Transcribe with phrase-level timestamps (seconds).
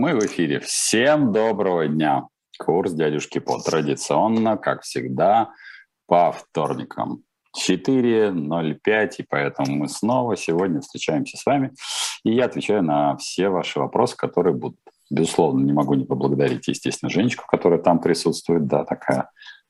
[0.00, 0.60] Мы в эфире.
[0.60, 2.26] Всем доброго дня.
[2.58, 5.50] Курс дядюшки по традиционно, как всегда,
[6.06, 7.22] по вторникам.
[7.54, 11.72] 4.05, и поэтому мы снова сегодня встречаемся с вами.
[12.24, 14.78] И я отвечаю на все ваши вопросы, которые будут.
[15.10, 18.66] Безусловно, не могу не поблагодарить, естественно, Женечку, которая там присутствует.
[18.66, 19.28] Да, такая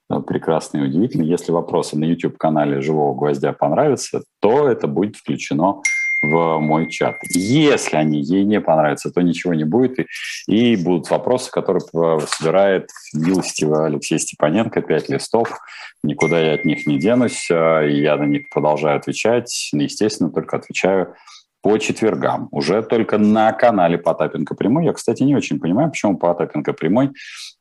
[0.09, 1.27] э, прекрасная и удивительная.
[1.27, 5.83] Если вопросы на YouTube-канале «Живого гвоздя» понравятся, то это будет включено
[6.23, 7.17] в мой чат.
[7.29, 10.07] Если они ей не понравятся, то ничего не будет, и,
[10.47, 11.83] и будут вопросы, которые
[12.29, 15.59] собирает милостиво Алексей Степаненко, пять листов,
[16.03, 21.15] никуда я от них не денусь, и я на них продолжаю отвечать, естественно, только отвечаю
[21.63, 24.87] по четвергам, уже только на канале Потапенко Прямой.
[24.87, 27.11] Я, кстати, не очень понимаю, почему Потапенко Прямой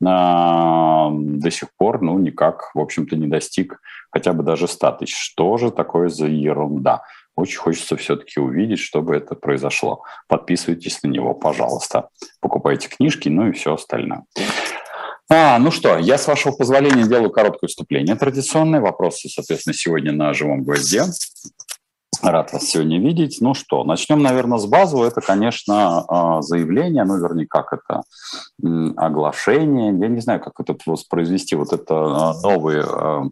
[0.06, 5.16] а, до сих пор, ну, никак, в общем-то, не достиг хотя бы даже 100 тысяч.
[5.16, 7.04] Что же такое за ерунда?
[7.40, 10.04] Очень хочется все-таки увидеть, чтобы это произошло.
[10.28, 12.10] Подписывайтесь на него, пожалуйста.
[12.42, 14.26] Покупайте книжки, ну и все остальное.
[15.32, 18.16] А, ну что, я, с вашего позволения, делаю короткое вступление.
[18.16, 21.04] Традиционные вопросы, соответственно, сегодня на живом гвозде.
[22.22, 23.38] Рад вас сегодня видеть.
[23.40, 25.08] Ну что, начнем, наверное, с базового.
[25.08, 28.02] Это, конечно, а, заявление, ну, вернее, как это,
[28.98, 29.98] оглашение.
[29.98, 31.56] Я не знаю, как это воспроизвести.
[31.56, 33.24] Вот это а, новые а,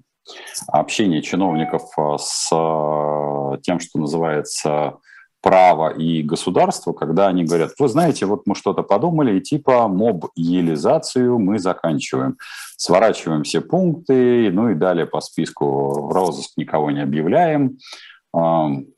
[0.68, 4.98] общение чиновников э, с э, тем, что называется
[5.42, 11.38] право и государство, когда они говорят, вы знаете, вот мы что-то подумали, и типа моб-елизацию
[11.40, 12.38] мы заканчиваем.
[12.76, 17.78] Сворачиваем все пункты, ну и далее по списку в розыск никого не объявляем.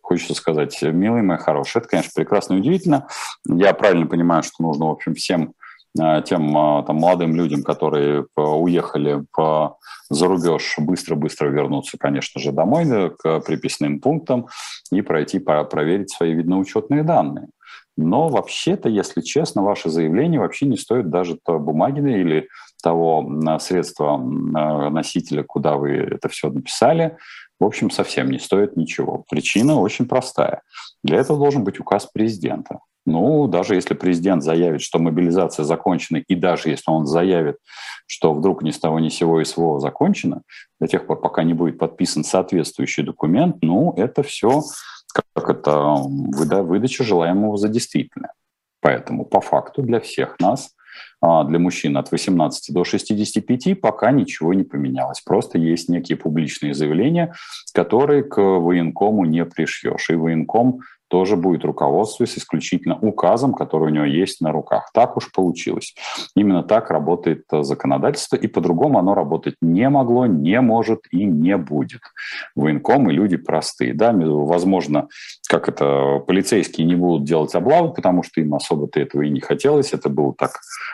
[0.01, 3.07] Хочется сказать, милый мой хороший, это, конечно, прекрасно и удивительно.
[3.47, 5.58] Я правильно понимаю, что нужно, в общем, всем Э,
[5.95, 9.77] тем э, там, молодым людям, которые уехали по
[10.09, 14.47] за рубеж, быстро-быстро вернуться, конечно же, домой к приписным пунктам
[14.91, 17.47] и пройти проверить свои видноучетные данные.
[17.97, 22.47] Но вообще-то, если честно, ваше заявление вообще не стоит даже той бумаги или
[22.81, 27.17] того э, средства носителя, куда вы это все написали.
[27.59, 29.25] В общем, совсем не стоит ничего.
[29.29, 30.61] Причина очень простая.
[31.03, 32.79] Для этого должен быть указ президента.
[33.05, 37.57] Ну, даже если президент заявит, что мобилизация закончена, и даже если он заявит,
[38.07, 40.41] что вдруг ни с того ни сего СВО закончено,
[40.79, 44.61] до тех пор, пока не будет подписан соответствующий документ, ну, это все
[45.33, 48.33] как это выдача желаемого за действительное.
[48.81, 50.71] Поэтому по факту для всех нас,
[51.21, 55.21] а, для мужчин от 18 до 65, пока ничего не поменялось.
[55.21, 57.33] Просто есть некие публичные заявления,
[57.73, 60.09] которые к военкому не пришьешь.
[60.09, 60.79] И военком
[61.09, 64.89] тоже будет руководствуясь исключительно указом, который у него есть на руках.
[64.93, 65.95] Так уж получилось.
[66.35, 71.57] Именно так работает э, законодательство, и по-другому оно работать не могло, не может и не
[71.57, 72.01] будет.
[72.55, 73.93] Военкомы люди простые.
[73.93, 75.07] Да, возможно,
[75.47, 79.93] как это, полицейские не будут делать облаву, потому что им особо-то этого и не хотелось.
[79.93, 80.51] Это было так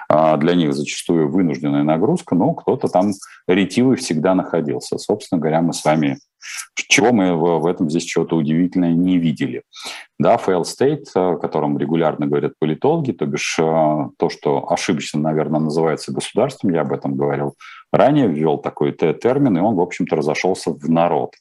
[0.08, 3.12] а, для них зачастую вынужденная нагрузка, но кто-то там
[3.48, 4.98] ретивый всегда находился.
[4.98, 6.18] Собственно говоря, мы с вами
[6.76, 9.64] чего мы в, этом здесь чего-то удивительное не видели.
[10.20, 13.64] Да, fail state, о котором регулярно говорят политологи, то бишь э,
[14.18, 17.56] то, что ошибочно, наверное, называется государством, я об этом говорил
[17.92, 21.34] ранее, ввел такой термин, и он, в общем-то, разошелся в народ.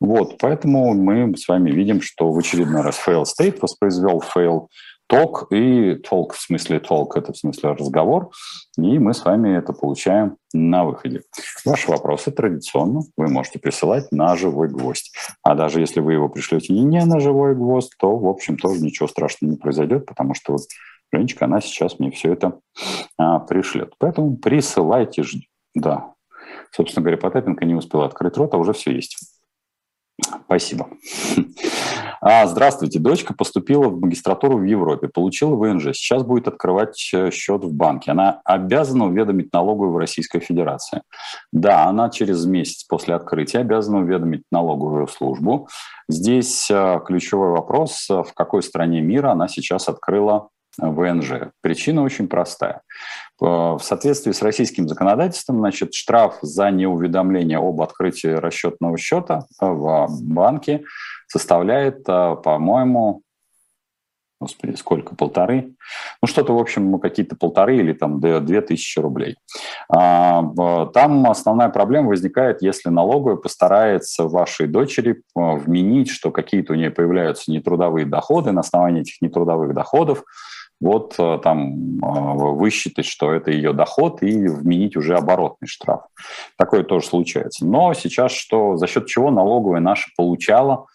[0.00, 4.68] Вот, поэтому мы с вами видим, что в очередной раз fail state воспроизвел fail
[5.10, 8.30] talk, и talk в смысле talk– это в смысле разговор,
[8.76, 11.22] и мы с вами это получаем на выходе.
[11.64, 15.12] Ваши вопросы традиционно вы можете присылать на живой гвоздь.
[15.42, 19.08] А даже если вы его пришлете не на живой гвоздь, то, в общем, тоже ничего
[19.08, 20.62] страшного не произойдет, потому что вот
[21.12, 22.60] Женечка, она сейчас мне все это
[23.16, 23.94] а, пришлет.
[23.98, 25.24] Поэтому присылайте,
[25.74, 26.12] да.
[26.70, 29.16] Собственно говоря, Потапенко не успел открыть рот, а уже все есть.
[30.44, 30.88] Спасибо.
[32.20, 32.98] А, здравствуйте.
[32.98, 35.94] Дочка поступила в магистратуру в Европе, получила ВНЖ.
[35.94, 38.10] Сейчас будет открывать э, счет в банке.
[38.10, 41.02] Она обязана уведомить налоговую в Российской Федерации.
[41.52, 45.68] Да, она через месяц после открытия обязана уведомить налоговую службу.
[46.08, 51.50] Здесь э, ключевой вопрос, э, в какой стране мира она сейчас открыла ВНЖ.
[51.60, 52.82] Причина очень простая.
[53.40, 60.84] В соответствии с российским законодательством, значит, штраф за неуведомление об открытии расчетного счета в банке
[61.28, 63.22] составляет, по-моему,
[64.40, 65.16] Господи, сколько?
[65.16, 65.74] Полторы?
[66.22, 69.36] Ну, что-то, в общем, какие-то полторы или там две тысячи рублей.
[69.92, 76.90] А, там основная проблема возникает, если налоговая постарается вашей дочери вменить, что какие-то у нее
[76.90, 80.22] появляются нетрудовые доходы, на основании этих нетрудовых доходов
[80.80, 86.02] вот там высчитать, что это ее доход и вменить уже оборотный штраф.
[86.56, 87.66] Такое тоже случается.
[87.66, 90.86] Но сейчас что, за счет чего налоговая наша получала а,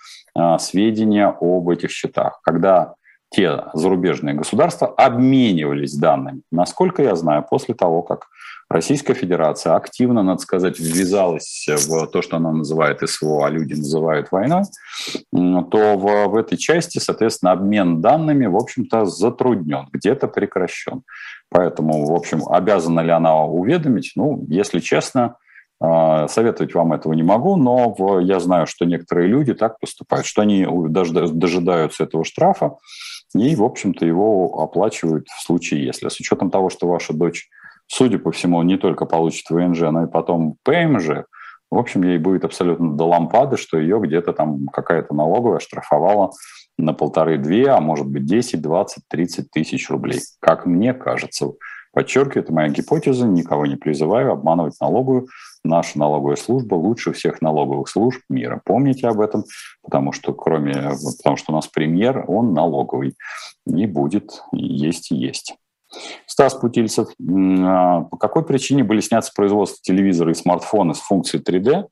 [0.59, 2.39] сведения об этих счетах?
[2.44, 2.95] Когда
[3.33, 6.41] те зарубежные государства обменивались данными.
[6.51, 8.27] Насколько я знаю, после того, как
[8.69, 14.31] Российская Федерация активно, надо сказать, ввязалась в то, что она называет СВО, а люди называют
[14.31, 14.63] войной,
[15.31, 21.03] то в, в этой части, соответственно, обмен данными, в общем-то, затруднен, где-то прекращен.
[21.50, 24.13] Поэтому, в общем, обязана ли она уведомить?
[24.15, 25.38] Ну, если честно,
[26.27, 30.65] советовать вам этого не могу, но я знаю, что некоторые люди так поступают, что они
[30.65, 32.77] дожидаются этого штрафа
[33.35, 36.07] и, в общем-то, его оплачивают в случае, если.
[36.07, 37.50] С учетом того, что ваша дочь,
[37.88, 41.25] судя по всему, не только получит ВНЖ, но и потом ПМЖ,
[41.69, 46.31] в общем, ей будет абсолютно до лампады, что ее где-то там какая-то налоговая штрафовала
[46.77, 50.21] на полторы-две, а может быть 10, 20, 30 тысяч рублей.
[50.39, 51.47] Как мне кажется.
[51.94, 55.28] Подчеркиваю, это моя гипотеза, никого не призываю обманывать налоговую.
[55.63, 58.62] Наша налоговая служба лучше всех налоговых служб мира.
[58.66, 59.44] Помните об этом,
[59.84, 60.74] потому что кроме,
[61.18, 63.16] потому что у нас премьер, он налоговый
[63.68, 65.56] и будет есть и есть.
[66.25, 71.44] Стас Путильцев, а, по какой причине были сняты с производства телевизора и смартфона с функцией
[71.44, 71.86] 3D?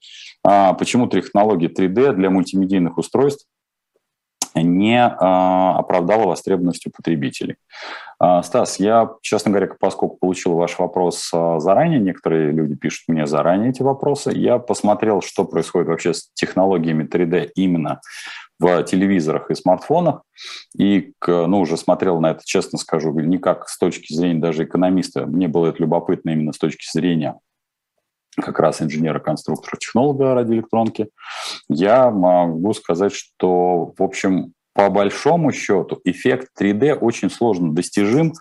[0.43, 3.45] А, почему технология 3D для мультимедийных устройств
[4.55, 7.55] не а, оправдала востребованность у потребителей.
[8.19, 13.25] А, Стас, я, честно говоря, поскольку получил ваш вопрос а, заранее, некоторые люди пишут мне
[13.25, 18.01] заранее эти вопросы, я посмотрел, что происходит вообще с технологиями 3D именно
[18.59, 20.21] в телевизорах и смартфонах,
[20.77, 25.25] и ну, уже смотрел на это, честно скажу, не как с точки зрения даже экономиста,
[25.25, 27.39] мне было это любопытно именно с точки зрения
[28.35, 31.09] как раз инженера-конструктора, технолога радиоэлектронки,
[31.69, 38.33] я могу сказать, что, в общем, по большому счету эффект 3D очень сложно достижим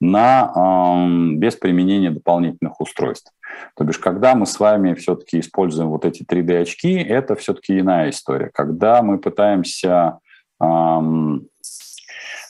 [0.00, 3.32] на, э, без применения дополнительных устройств.
[3.76, 8.50] То бишь, когда мы с вами все-таки используем вот эти 3D-очки, это все-таки иная история.
[8.52, 10.18] Когда мы пытаемся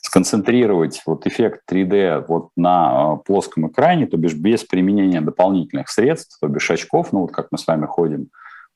[0.06, 6.38] сконцентрировать вот эффект 3D вот на а, плоском экране, то бишь без применения дополнительных средств,
[6.40, 8.28] то бишь очков, ну вот как мы с вами ходим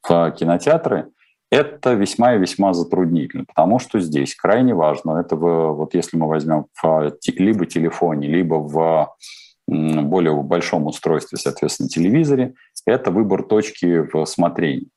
[0.02, 1.06] в кинотеатры,
[1.52, 6.26] это весьма и весьма затруднительно, потому что здесь крайне важно, это в, вот если мы
[6.26, 9.14] возьмем в либо телефоне, либо в
[9.68, 12.54] более большом устройстве, соответственно, телевизоре,
[12.86, 14.88] это выбор точки в смотрении.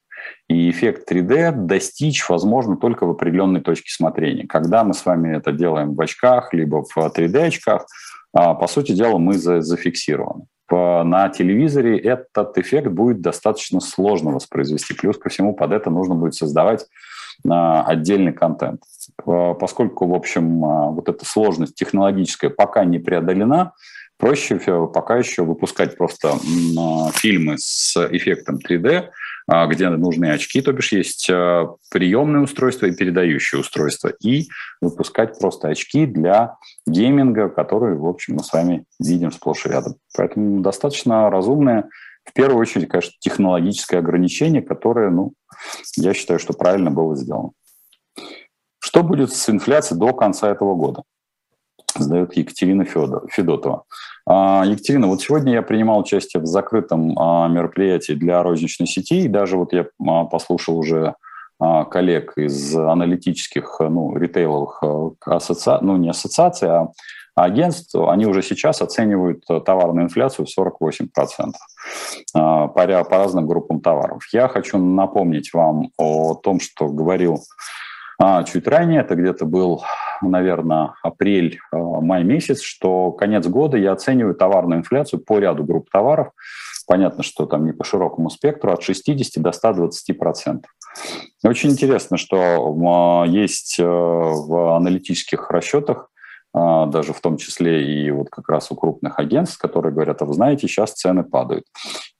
[0.48, 4.48] И эффект 3D достичь возможно только в определенной точке смотрения.
[4.48, 7.86] Когда мы с вами это делаем в очках, либо в 3D-очках,
[8.34, 10.46] а, по сути дела, мы зафиксированы.
[10.72, 14.96] На телевизоре этот эффект будет достаточно сложно воспроизвести.
[14.96, 16.88] Плюс ко всему под это нужно будет создавать
[17.48, 18.82] а, отдельный контент.
[19.24, 23.74] Поскольку, в общем, а, вот эта сложность технологическая пока не преодолена,
[24.18, 24.58] проще
[24.94, 26.34] пока еще выпускать просто
[27.14, 29.12] фильмы с эффектом 3D, а,
[29.48, 34.48] где нужны очки, то бишь есть а, приемное устройство и передающее устройство, и
[34.82, 36.56] выпускать просто очки для
[36.88, 39.96] гейминга, которые, в общем, мы с вами видим сплошь и рядом.
[40.16, 41.90] Поэтому достаточно разумное,
[42.24, 45.34] в первую очередь, конечно, технологическое ограничение, которое, ну,
[45.98, 47.52] я считаю, что правильно было сделано.
[48.80, 51.04] Что будет с инфляцией до конца этого года?
[51.96, 53.84] Задает Екатерина Федотова.
[54.26, 59.28] А, Екатерина, вот сегодня я принимал участие в закрытом а, мероприятии для розничной сети, и
[59.28, 61.16] даже вот я а, послушал уже
[61.60, 64.84] коллег из аналитических, ну, ритейловых
[65.22, 66.90] ассоциаций, ну, не ассоциаций, а
[67.36, 71.54] агентств, они уже сейчас оценивают товарную инфляцию в 48%
[72.34, 74.24] по, по разным группам товаров.
[74.34, 77.40] Я хочу напомнить вам о том, что говорил
[78.52, 79.84] чуть ранее, это где-то был,
[80.30, 86.32] наверное, апрель-май а, месяц, что конец года я оцениваю товарную инфляцию по ряду групп товаров.
[86.86, 90.72] Понятно, что там не по широкому спектру, от 60 до 120 процентов.
[91.44, 96.10] Очень интересно, что а, есть э, в аналитических расчетах
[96.54, 100.26] а, даже в том числе и вот как раз у крупных агентств, которые говорят, а
[100.26, 101.66] вы знаете, сейчас цены падают.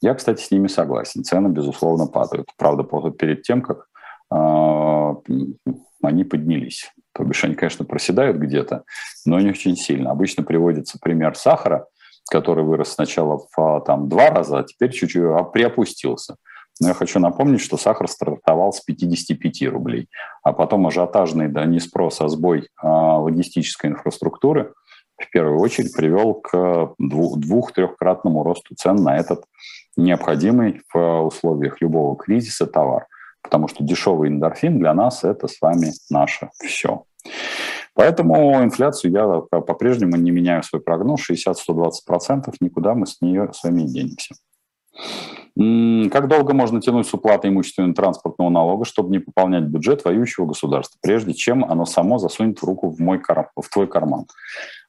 [0.02, 1.24] Я, кстати, с ними согласен.
[1.24, 2.48] Цены, безусловно, падают.
[2.58, 3.88] Правда, перед тем, как
[4.30, 6.92] они поднялись.
[7.14, 8.84] То бишь они, конечно, проседают где-то,
[9.26, 10.12] но не очень сильно.
[10.12, 11.88] Обычно приводится пример сахара,
[12.30, 16.38] который вырос сначала в а, там, два раза, а теперь чуть-чуть а, приопустился.
[16.82, 20.10] Но я хочу напомнить, что сахар стартовал с 55 рублей,
[20.42, 24.74] а потом ажиотажный, да не спрос, а сбой а, логистической инфраструктуры
[25.22, 29.44] в первую очередь привел к двух-трехкратному росту цен на этот
[29.96, 33.06] необходимый в условиях любого кризиса товар
[33.44, 37.04] потому что дешевый эндорфин для нас это с вами наше все.
[37.94, 43.82] Поэтому инфляцию я по-прежнему не меняю свой прогноз 60-120%, никуда мы с нее с вами
[43.82, 44.36] не денемся.
[45.56, 50.98] Как долго можно тянуть с уплатой имущественного транспортного налога, чтобы не пополнять бюджет воюющего государства,
[51.02, 53.52] прежде чем оно само засунет руку в, мой кар...
[53.56, 54.26] в твой карман?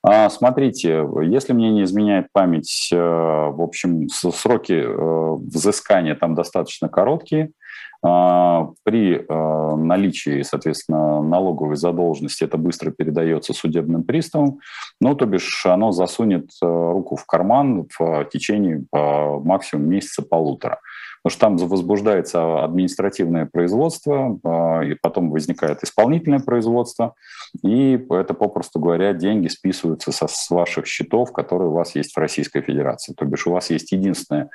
[0.07, 6.89] А, смотрите, если мне не изменяет память, э, в общем, сроки э, взыскания там достаточно
[6.89, 7.51] короткие–
[8.07, 14.59] а, при а, наличии, соответственно, налоговой задолженности это быстро передается судебным приставам,
[15.01, 20.81] ну, то бишь оно засунет руку в карман в течение максимум месяца-полутора.
[21.25, 24.39] Потому что там возбуждается административное производство,
[24.85, 27.15] и потом возникает исполнительное производство,
[27.63, 32.19] и это, попросту говоря, деньги списываются со, с ваших счетов, которые у вас есть в
[32.19, 33.15] Российской Федерации.
[33.15, 34.51] То бишь у вас есть единственное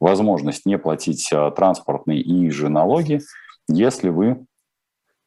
[0.00, 3.20] возможность не платить а, транспортные и же налоги,
[3.68, 4.46] если вы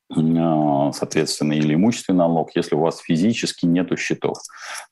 [0.10, 4.38] а, соответственно, или имущественный налог, если у вас физически нету счетов.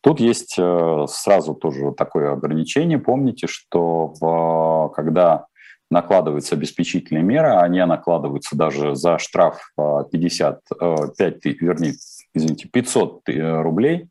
[0.01, 3.00] Тут есть сразу тоже такое ограничение.
[3.00, 5.47] Помните, что когда
[5.91, 11.93] накладывается обеспечительная мера, они накладываются даже за штраф 55, э, вернее,
[12.33, 14.09] извините, 500 э, рублей,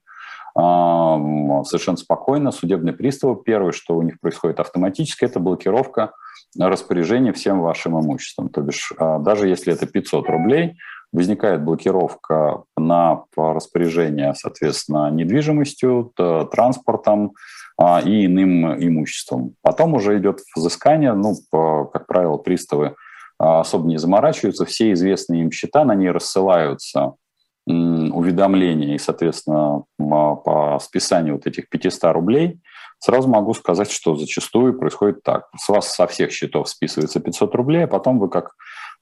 [0.57, 2.53] совершенно спокойно.
[2.53, 6.13] Судебные приставы, первое, что у них происходит автоматически, это блокировка
[6.57, 8.49] распоряжения всем вашим имуществом.
[8.49, 10.77] То бишь, а, даже если это 500 рублей,
[11.13, 16.13] возникает блокировка на распоряжение, соответственно, недвижимостью,
[16.53, 17.33] транспортом а,
[17.81, 19.55] и иным имуществом.
[19.63, 22.95] Потом уже идет взыскание, ну, как правило, приставы
[23.39, 27.15] а, особо не заморачиваются, все известные им счета на ней рассылаются
[27.67, 32.61] уведомления и, соответственно, по списанию вот этих 500 рублей,
[32.99, 35.49] сразу могу сказать, что зачастую происходит так.
[35.57, 38.53] С вас со всех счетов списывается 500 рублей, а потом вы как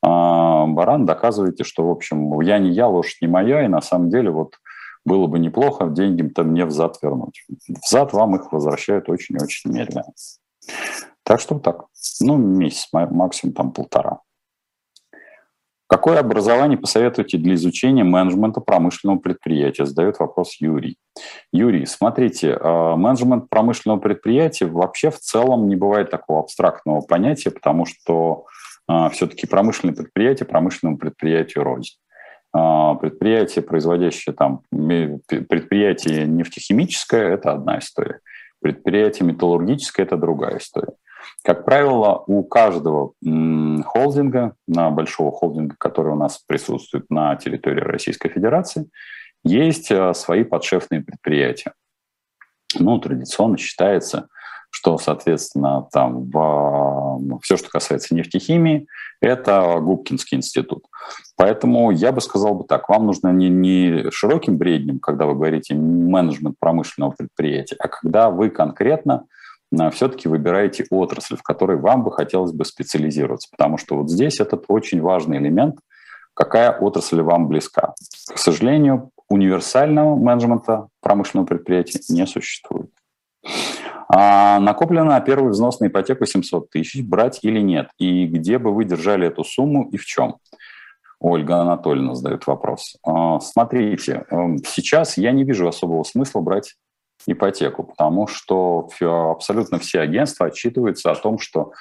[0.01, 4.11] а, баран доказываете, что, в общем, я не я, лошадь не моя, и на самом
[4.11, 4.55] деле вот
[5.05, 7.45] было бы неплохо деньги-то мне взад вернуть.
[7.85, 10.13] Взад вам их возвращают очень-очень медленно.
[11.25, 11.87] Так что так.
[12.21, 14.21] Ну, месяц, максимум там полтора.
[15.93, 19.85] Какое образование посоветуете для изучения менеджмента промышленного предприятия?
[19.85, 20.97] Задает вопрос Юрий.
[21.53, 27.85] Юрий, смотрите, э, менеджмент промышленного предприятия вообще в целом не бывает такого абстрактного понятия, потому
[27.85, 28.47] что
[28.89, 31.97] э, все-таки промышленное предприятие промышленному предприятию рознь.
[32.55, 38.21] Э, предприятие, производящее там, предприятие нефтехимическое– это одна история.
[38.61, 40.93] Предприятие металлургическое– это другая история.
[41.45, 43.13] Как правило, у каждого
[43.85, 48.89] холдинга, на большого холдинга, который у нас присутствует на территории Российской Федерации,
[49.45, 51.73] есть э, свои подшефные предприятия.
[52.79, 54.29] Ну, традиционно считается,
[54.73, 58.87] что, соответственно, там в, все, что касается нефтехимии,
[59.21, 60.87] это Губкинский институт.
[61.37, 65.75] Поэтому я бы сказал бы так, вам нужно не, не широким бреднем, когда вы говорите
[65.75, 69.27] менеджмент промышленного предприятия, а когда вы конкретно
[69.93, 74.65] все-таки выбираете отрасль, в которой вам бы хотелось бы специализироваться, потому что вот здесь этот
[74.69, 75.77] очень важный элемент,
[76.33, 77.95] какая отрасль вам близка.
[78.35, 82.91] К сожалению, универсального менеджмента промышленного предприятия не существует.
[84.15, 87.89] А накоплено на первый взнос на ипотеку 700 тысяч, брать или нет?
[87.97, 90.37] И где бы вы держали эту сумму и в чем?
[91.19, 92.97] Ольга Анатольевна задает вопрос.
[93.07, 96.75] А, смотрите, эм, сейчас я не вижу особого смысла брать
[97.27, 101.73] ипотеку, потому что абсолютно все агентства отчитываются о том, что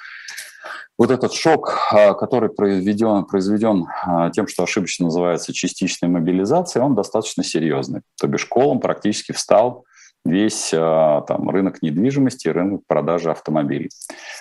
[0.96, 6.94] вот этот шок, а, который произведен, произведен а, тем, что ошибочно называется частичной мобилизацией, он
[6.94, 8.00] достаточно серьезный.
[8.18, 9.84] То бишь колом практически встал
[10.24, 13.90] весь а, там, рынок недвижимости рынок продажи автомобилей.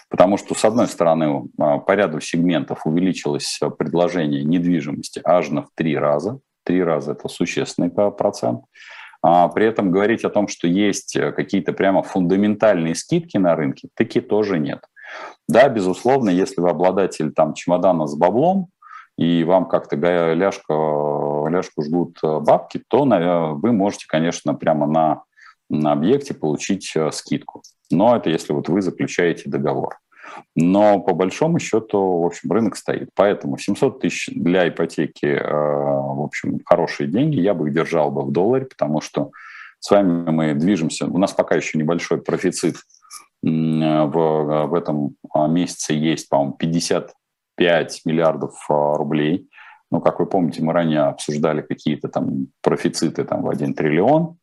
[0.10, 5.98] Потому что, с одной стороны, по ряду сегментов увеличилось предложение недвижимости аж на в три
[5.98, 6.40] раза.
[6.64, 8.62] Три раза– это существенный процент.
[9.24, 13.90] А при этом говорить о том, что есть э, какие-то прямо фундаментальные скидки на рынке,
[13.96, 14.84] таки тоже нет.
[15.48, 18.70] Да, безусловно, если вы обладатель там чемодана с баблом,
[19.18, 20.74] и вам как-то ляжка,
[21.50, 23.06] ляжку жгут э, бабки, то
[23.62, 25.24] вы можете, конечно, прямо на,
[25.72, 27.64] на объекте получить э, скидку.
[27.90, 29.98] Но это если вот вы заключаете договор.
[30.56, 33.10] Но по большому счету, в общем, рынок стоит.
[33.16, 37.40] Поэтому 700 тысяч для ипотеки, э, в общем, хорошие деньги.
[37.40, 39.32] Я бы их держал бы в долларе, потому что
[39.80, 41.08] с вами мы движемся.
[41.08, 42.76] У нас пока еще небольшой профицит
[43.42, 49.50] в, в этом а, месяце есть, по-моему, 55 миллиардов а, рублей.
[49.90, 54.38] Ну, как вы помните, мы ранее обсуждали какие-то там профициты там, в 1 триллион.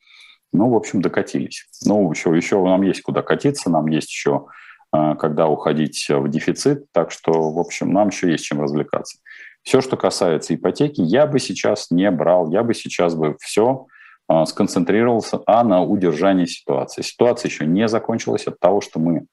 [0.53, 1.67] Ну, в общем, докатились.
[1.85, 4.47] Ну, еще, еще нам есть куда катиться, нам есть еще
[4.91, 6.91] а, когда уходить в дефицит.
[6.93, 9.19] Так что, в общем, нам еще есть чем развлекаться.
[9.63, 13.87] Все, что касается ипотеки, я бы сейчас не брал, я бы сейчас бы все
[14.27, 17.03] а, сконцентрировался а на удержании ситуации.
[17.03, 19.27] Ситуация еще не закончилась от того, что мы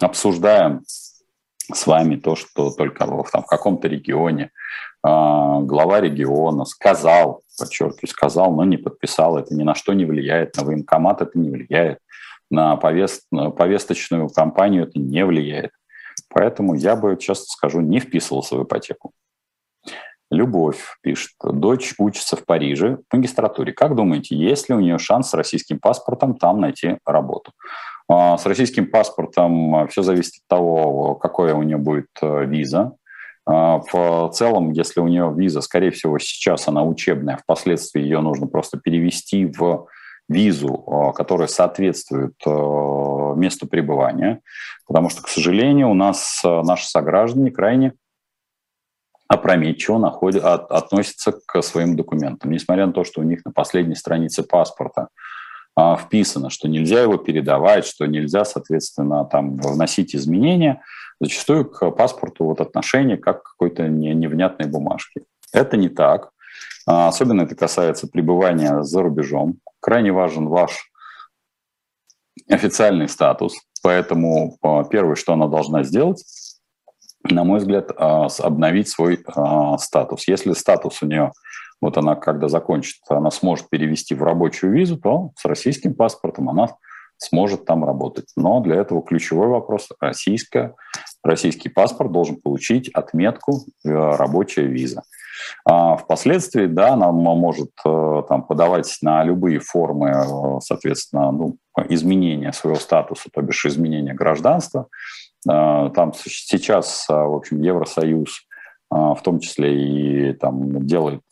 [0.00, 0.82] обсуждаем
[1.72, 4.48] с вами то, что только в, там, в каком-то регионе э,
[5.02, 10.64] глава региона сказал, подчеркиваю, сказал, но не подписал, это ни на что не влияет, на
[10.64, 11.98] военкомат это не влияет,
[12.50, 15.72] на, повест, на повесточную кампанию это не влияет.
[16.28, 19.12] Поэтому я бы, честно скажу, не вписывался в ипотеку.
[20.30, 23.72] Любовь пишет, дочь учится в Париже в магистратуре.
[23.72, 27.52] Как думаете, есть ли у нее шанс с российским паспортом там найти работу?
[28.08, 32.92] А, с российским паспортом все зависит от того, какое у нее будет э, виза.
[33.44, 38.48] А, в целом, если у нее виза, скорее всего, сейчас она учебная, впоследствии ее нужно
[38.48, 39.86] просто перевести в
[40.28, 42.50] визу, э, которая соответствует э,
[43.36, 44.40] месту пребывания,
[44.88, 47.92] потому что, к сожалению, у нас наши сограждане крайне
[49.28, 52.50] опрометчиво находят, от, относятся к своим документам.
[52.50, 55.08] Несмотря на то, что у них на последней странице паспорта
[55.74, 60.82] а, вписано, что нельзя его передавать, что нельзя, соответственно, там вносить изменения,
[61.20, 65.22] зачастую к паспорту вот отношение как к какой-то невнятной бумажке.
[65.52, 66.30] Это не так.
[66.86, 69.58] А, особенно это касается пребывания за рубежом.
[69.80, 70.90] Крайне важен ваш
[72.48, 73.54] официальный статус.
[73.82, 76.24] Поэтому а, первое, что она должна сделать,
[77.30, 80.28] на мой взгляд, а, обновить свой а, статус.
[80.28, 81.32] Если статус у нее,
[81.80, 86.68] вот она когда закончит, она сможет перевести в рабочую визу, то с российским паспортом она
[87.18, 88.26] сможет там работать.
[88.36, 90.74] Но для этого ключевой вопрос– российская,
[91.22, 95.02] российский паспорт должен получить отметку э, «рабочая виза».
[95.64, 101.56] А впоследствии, да, она может э, там, подавать на любые формы, э, соответственно, ну,
[101.88, 104.88] изменения своего статуса, то бишь изменения гражданства,
[105.46, 108.42] там сейчас, а, в общем, Евросоюз
[108.90, 111.22] а, в том числе и там, делает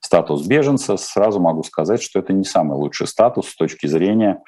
[0.00, 4.42] статус беженца, сразу могу сказать, что это не самый лучший статус с точки зрения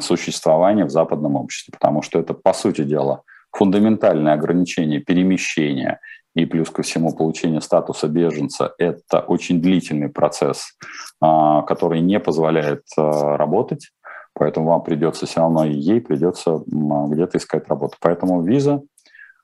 [0.00, 6.00] существования в западном обществе, потому что это, по сути дела, фундаментальное ограничение перемещения
[6.34, 10.76] и плюс ко всему получение статуса беженца– это очень длительный процесс,
[11.20, 13.90] который не позволяет работать
[14.34, 17.96] Поэтому вам придется все равно, и ей придется где-то искать работу.
[18.00, 18.82] Поэтому виза,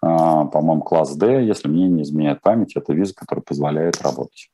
[0.03, 4.51] а, по-моему, класс D, если мне не изменяет память, это виза, которая позволяет работать.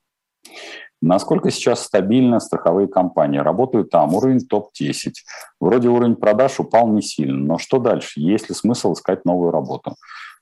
[1.03, 3.39] Насколько сейчас стабильно страховые компании?
[3.39, 5.13] Работают там, уровень топ-10.
[5.61, 8.21] Вроде уровень продаж упал не сильно, но что дальше?
[8.21, 9.95] Есть ли смысл искать новую работу?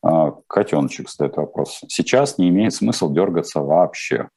[0.02, 1.80] А, Котеночек задает вопрос.
[1.88, 4.28] Сейчас не имеет смысла дергаться вообще.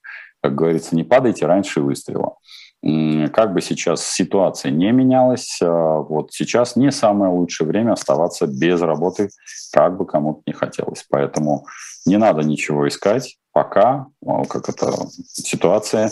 [0.41, 2.35] Как говорится, не падайте раньше выстрела
[2.83, 8.81] как бы сейчас ситуация не менялась, а, вот сейчас не самое лучшее время оставаться без
[8.81, 9.29] работы,
[9.73, 11.05] как бы кому-то не хотелось.
[11.09, 11.65] Поэтому
[12.05, 16.11] не надо ничего искать, пока а, как эта ситуация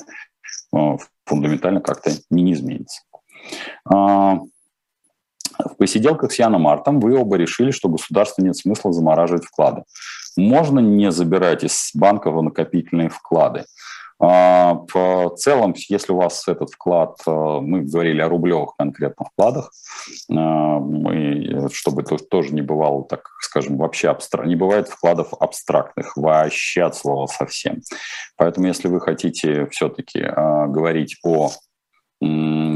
[0.73, 3.01] а, фундаментально как-то не изменится.
[3.86, 9.84] В посиделках с Яном Мартом вы оба решили, что государству нет смысла замораживать вклады.
[10.36, 13.65] Можно не забирать из банков накопительные вклады.
[14.17, 19.71] А, в целом, если у вас этот вклад, э, мы говорили о рублевых конкретно вкладах,
[20.30, 26.84] э, мы, чтобы тоже не бывало, так скажем, вообще абстрактно, не бывает вкладов абстрактных, вообще
[26.84, 27.82] от слова совсем.
[28.38, 31.51] Поэтому если вы хотите все-таки э, говорить о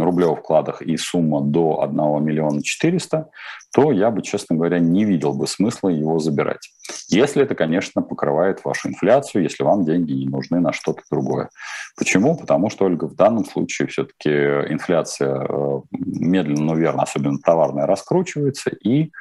[0.02, 3.30] рублевых вкладах и сумма до 1 миллиона 400,
[3.74, 6.70] то я бы, честно говоря, не видел бы смысла его забирать.
[7.10, 11.50] Если это, конечно, покрывает вашу инфляцию, если вам деньги не нужны на что-то другое.
[11.98, 12.36] Почему?
[12.36, 18.70] Потому что, Ольга, в данном случае все-таки инфляция э, медленно, но верно, особенно товарная, раскручивается,
[18.70, 19.12] и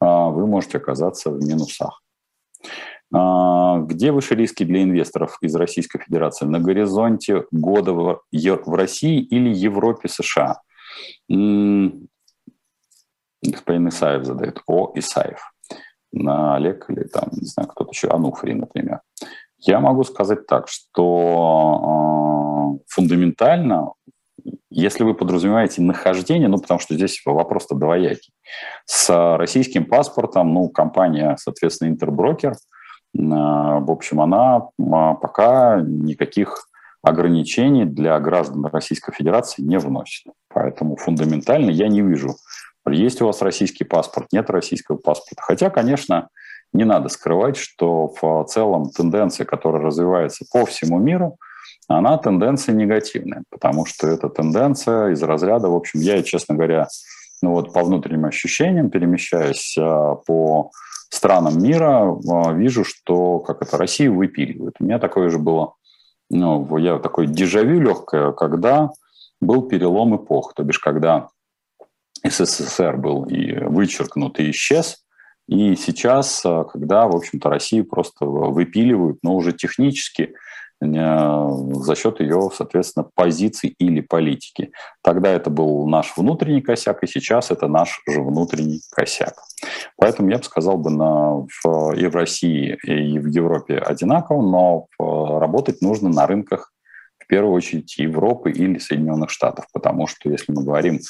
[0.00, 2.02] а, вы можете оказаться в минусах.
[3.16, 6.46] А, где выше риски для инвесторов из Российской Федерации?
[6.46, 10.60] На горизонте года в России или Европе, США?
[11.28, 12.08] Господин
[13.88, 14.62] Исаев задает.
[14.66, 15.52] О, Исаев.
[16.12, 19.00] На Олег или там, не знаю, кто-то еще, Ануфри, например.
[19.58, 23.92] Я могу сказать так, что э, фундаментально,
[24.70, 28.32] если вы подразумеваете нахождение, ну, потому что здесь вопрос-то двоякий,
[28.86, 32.54] с российским паспортом, ну, компания, соответственно, Интерброкер–
[33.14, 36.68] в общем, она а, пока никаких
[37.02, 40.24] ограничений для граждан Российской Федерации не вносит.
[40.48, 42.34] Поэтому фундаментально я не вижу,
[42.88, 45.42] есть у вас российский паспорт, нет российского паспорта.
[45.42, 46.28] Хотя, конечно,
[46.72, 51.38] не надо скрывать, что в целом тенденция, которая развивается по всему миру,
[51.88, 56.88] она тенденция негативная, потому что эта тенденция из разряда, в общем, я, честно говоря,
[57.44, 60.70] ну вот по внутренним ощущениям, перемещаясь а, по
[61.10, 64.76] странам мира а, вижу, что как это Россию выпиливают.
[64.80, 65.74] У меня такое же было,
[66.30, 68.90] ну, я такой дежавю легкое, когда
[69.42, 71.28] был перелом эпох, то бишь когда
[72.26, 75.04] СССР был и вычеркнут и исчез.
[75.46, 76.40] И сейчас,
[76.72, 80.32] когда, в общем-то, Россию просто выпиливают, но уже технически
[80.80, 84.72] за счет ее, соответственно, позиций или политики.
[85.02, 89.34] Тогда это был наш внутренний косяк, и сейчас это наш же внутренний косяк.
[89.96, 95.38] Поэтому я бы сказал бы на, в, и в России, и в Европе одинаково, но
[95.38, 96.72] работать нужно на рынках
[97.18, 101.00] в первую очередь Европы или Соединенных Штатов, потому что если мы говорим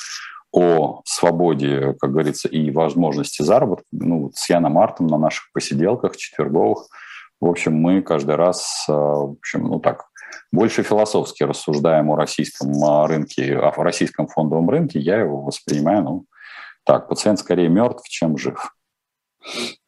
[0.52, 6.86] о свободе, как говорится, и возможности заработка, ну, с Яном Мартом на наших посиделках четверговых–
[7.44, 10.06] в общем, мы каждый раз, э, в общем, ну так,
[10.50, 16.24] больше философски рассуждаем о российском э, рынке, о российском фондовом рынке, я его воспринимаю, ну,
[16.84, 18.74] так, пациент скорее мертв, чем жив.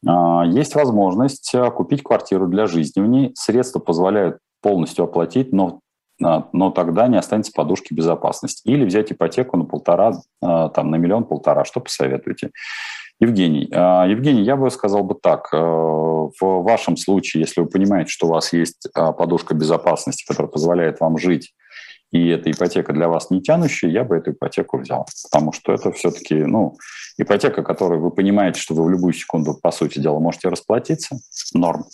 [0.06, 3.32] А, есть возможность э, купить квартиру для жизни в ней.
[3.34, 5.80] Средства позволяют полностью оплатить, но,
[6.18, 8.68] но тогда не останется подушки безопасности.
[8.68, 11.64] Или взять ипотеку на полтора, там, на миллион-полтора.
[11.64, 12.50] Что посоветуете?
[13.18, 15.48] Евгений, а, Евгений, я бы сказал бы так.
[15.52, 20.50] Э, в вашем случае, если вы понимаете, что у вас есть а, подушка безопасности, которая
[20.50, 21.54] позволяет вам жить,
[22.12, 25.06] и эта ипотека для вас не тянущая, я бы эту ипотеку взял.
[25.30, 26.76] Потому что это все-таки ну,
[27.18, 31.18] ипотека, которую вы понимаете, что вы в любую секунду, по сути дела, можете расплатиться,
[31.54, 31.84] норм.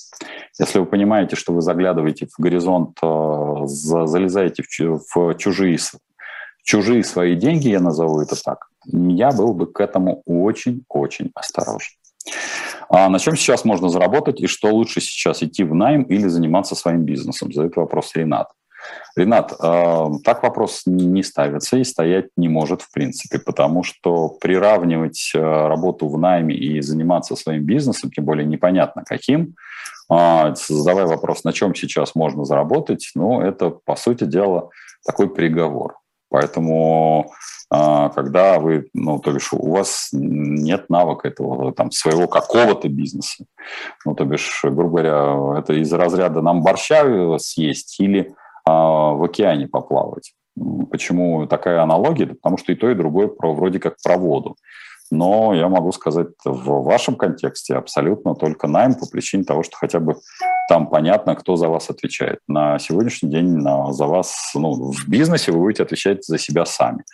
[0.59, 5.79] Если вы понимаете, что вы заглядываете в горизонт, э, залезаете в чужие,
[6.63, 11.90] чужие свои деньги, я назову это так, я был бы к этому очень-очень осторожен.
[12.88, 16.75] А на чем сейчас можно заработать и что лучше сейчас, идти в найм или заниматься
[16.75, 17.53] своим бизнесом?
[17.53, 18.49] Задает вопрос Ренат.
[19.16, 25.33] Ренат, э, так вопрос не ставится и стоять не может в принципе, потому что приравнивать
[25.35, 29.55] э, работу в найме и заниматься своим бизнесом, тем более непонятно каким,
[30.11, 34.71] э, задавая вопрос, на чем сейчас можно заработать, ну, это, по сути дела,
[35.05, 35.97] такой приговор.
[36.29, 37.31] Поэтому
[38.15, 43.47] когда вы, ну, то бишь, у вас нет навыка этого, там, своего какого-то бизнеса.
[44.05, 48.35] Ну, то бишь, грубо говоря, это из разряда нам борща съесть или
[48.67, 50.35] а, в океане поплавать.
[50.91, 52.27] Почему такая аналогия?
[52.27, 54.57] Потому что и то, и другое про, вроде как про воду.
[55.11, 59.99] Но я могу сказать, в вашем контексте абсолютно только найм по причине того, что хотя
[59.99, 60.17] бы
[60.68, 62.38] там понятно, кто за вас отвечает.
[62.48, 67.05] На сегодняшний день на, за вас, ну, в бизнесе вы будете отвечать за себя сами.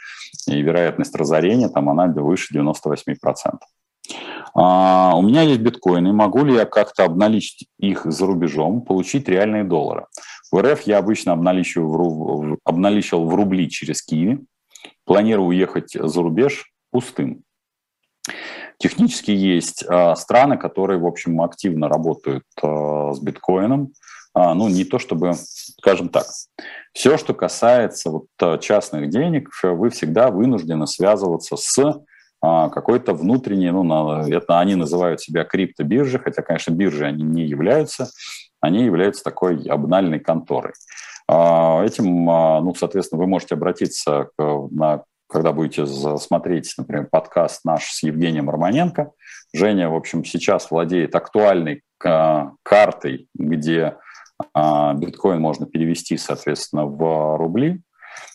[0.46, 3.14] И вероятность разорения там она выше 98%.
[4.54, 6.12] А, у меня есть биткоины.
[6.12, 10.06] Могу ли я как-то обналичить их за рубежом, получить реальные доллары?
[10.50, 14.40] В РФ я обычно обналичивал в, обналичивал в рубли через Киви.
[15.04, 17.42] Планирую уехать за рубеж пустым.
[18.78, 23.92] Технически есть э, страны, которые, в общем, активно работают э, с биткоином.
[24.34, 26.26] А, ну, не то чтобы, скажем так,
[26.92, 32.02] все, что касается вот, частных денег, вы всегда вынуждены связываться с
[32.40, 38.10] а, какой-то внутренней, ну, это они называют себя криптобиржи, хотя, конечно, биржи они не являются,
[38.60, 40.72] они являются такой обнальной конторой.
[41.26, 48.02] А, этим, ну, соответственно, вы можете обратиться на когда будете смотреть, например, подкаст наш с
[48.02, 49.12] Евгением Романенко.
[49.52, 53.96] Женя, в общем, сейчас владеет актуальной а, картой, где
[54.54, 57.82] а, биткоин можно перевести, соответственно, в рубли.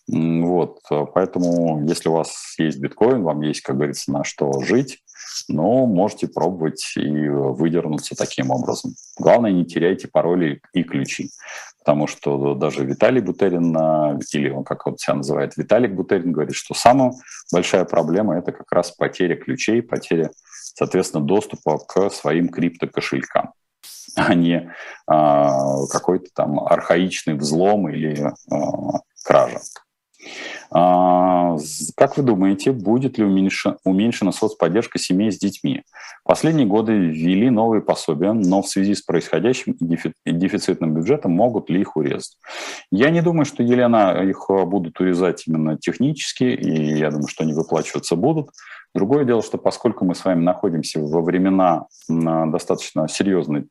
[0.08, 0.80] Вот,
[1.14, 5.00] поэтому, если у вас есть биткоин, вам есть, как говорится, на что жить,
[5.48, 8.94] но можете пробовать и выдернуться таким образом.
[9.18, 11.30] Главное, не теряйте пароли и ключи,
[11.84, 13.76] потому что даже Виталий Бутерин,
[14.32, 17.12] или он как он себя называет, Виталик Бутерин, говорит, что самая
[17.52, 20.32] большая проблема– это как раз потеря ключей, потеря,
[20.76, 23.52] соответственно, доступа к своим криптокошелькам
[24.16, 24.72] а не
[25.08, 29.60] а, какой-то там архаичный взлом или а, кража.
[30.76, 31.56] А,
[31.96, 35.84] как вы думаете, будет ли уменьшена соцподдержка семей с детьми?
[36.24, 39.76] Последние годы ввели новые пособия, но в связи с происходящим
[40.26, 42.38] дефицитным бюджетом могут ли их урезать?
[42.92, 47.54] Я не думаю, что, Елена, их будут урезать именно технически, и я думаю, что они
[47.54, 48.50] выплачиваться будут.
[48.96, 53.68] Другое дело, что поскольку мы с вами находимся во времена достаточно серьезной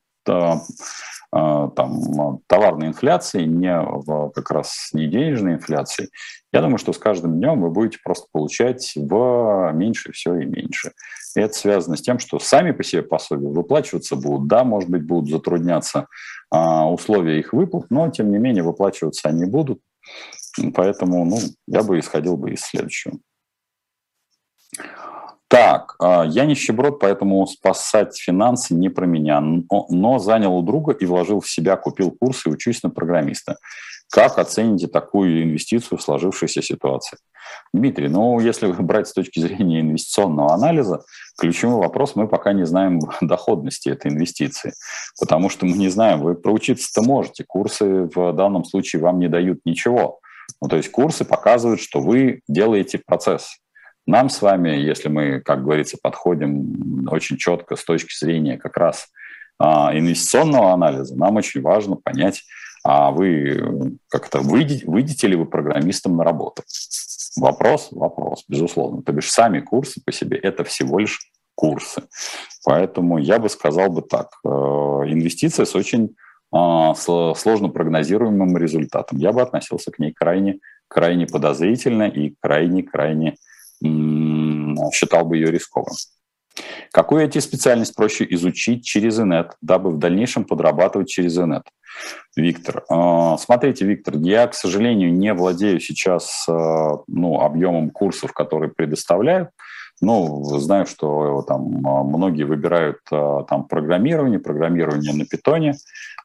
[1.75, 6.09] там, товарной инфляции, не в, как раз не денежной инфляции,
[6.51, 10.91] я думаю, что с каждым днем вы будете просто получать в меньше все и меньше.
[11.35, 14.47] И это связано с тем, что сами по себе пособия выплачиваться будут.
[14.47, 16.07] Да, может быть, будут затрудняться
[16.51, 19.81] а, условия их выплат, но, тем не менее, выплачиваться они будут.
[20.75, 23.17] Поэтому ну, я бы исходил бы из следующего.
[25.53, 30.93] Так, а, я нищеброд, поэтому спасать финансы не про меня, но, но занял у друга
[30.93, 33.57] и вложил в себя, купил курсы и учусь на программиста.
[34.09, 37.19] Как оцените такую инвестицию в сложившейся ситуации?
[37.71, 41.03] Дмитрий, ну, если брать с точки зрения инвестиционного анализа,
[41.37, 44.73] ключевой вопрос, мы пока не знаем доходности этой инвестиции,
[45.19, 49.59] потому что мы не знаем, вы проучиться-то можете, курсы в данном случае вам не дают
[49.65, 50.19] ничего.
[50.63, 53.59] Ну, то есть курсы показывают, что вы делаете процесс.
[54.05, 59.07] Нам с вами, если мы, как говорится, подходим очень четко с точки зрения как раз
[59.59, 62.43] а, инвестиционного анализа, нам очень важно понять,
[62.83, 66.63] а вы как-то выйдете, выйдете ли вы программистом на работу?
[67.37, 69.01] Вопрос, вопрос, безусловно.
[69.03, 71.19] То бишь сами курсы по себе– это всего лишь
[71.55, 72.03] курсы.
[72.65, 74.29] Поэтому я бы сказал бы так.
[74.45, 76.15] Э, инвестиция с очень
[76.51, 79.17] а, сложно прогнозируемым результатом.
[79.17, 83.37] Я бы относился к ней крайне, крайне подозрительно и крайне-крайне
[84.91, 85.95] считал бы ее рисковым.
[86.91, 91.63] Какую IT-специальность проще изучить через инет, дабы в дальнейшем подрабатывать через инет?
[92.35, 92.83] Виктор.
[92.89, 99.49] А, смотрите, Виктор, я, к сожалению, не владею сейчас а, ну, объемом курсов, которые предоставляют.
[100.01, 105.75] Ну, знаю, что там многие выбирают там программирование, программирование на питоне,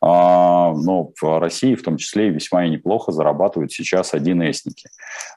[0.01, 4.89] но в России в том числе и весьма и неплохо зарабатывают сейчас 1С-ники.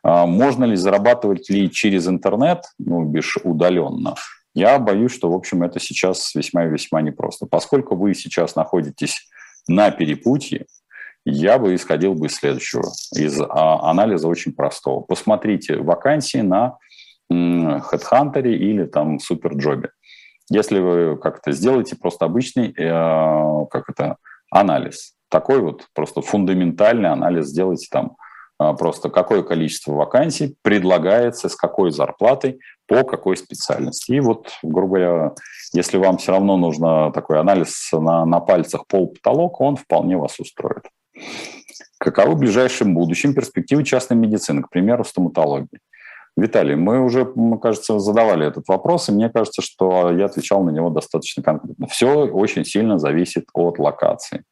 [0.04, 4.16] Можно ли зарабатывать ли через интернет, ну, бишь удаленно?
[4.54, 7.46] Я боюсь, что, в общем, это сейчас весьма и весьма непросто.
[7.46, 9.30] Поскольку вы сейчас находитесь
[9.68, 10.66] на перепутье,
[11.24, 15.02] я бы исходил бы из следующего, из а, анализа очень простого.
[15.02, 16.78] Посмотрите вакансии на
[17.32, 19.88] HeadHunter или там SuperJob.
[20.50, 24.18] Если вы как-то сделаете просто обычный э, как это,
[24.52, 28.18] анализ, такой вот просто фундаментальный анализ сделайте там
[28.62, 34.12] а, просто какое количество вакансий предлагается, с какой зарплатой, по какой специальности.
[34.12, 35.32] И вот, грубо говоря,
[35.74, 40.84] если вам все равно нужно такой анализ на, на пальцах пол-потолок, он вполне вас устроит.
[41.98, 45.80] Каковы в ближайшем будущем перспективы частной медицины, к примеру, стоматологии?
[46.38, 50.70] Виталий, мы уже, мне кажется, задавали этот вопрос, и мне кажется, что я отвечал на
[50.70, 51.88] него достаточно конкретно.
[51.88, 54.44] Все очень сильно зависит от локации.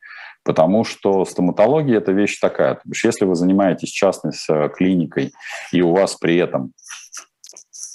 [0.43, 2.75] Потому что стоматология– это вещь такая.
[2.75, 5.31] То есть если вы занимаетесь частной э, клиникой,
[5.71, 6.73] и у вас при этом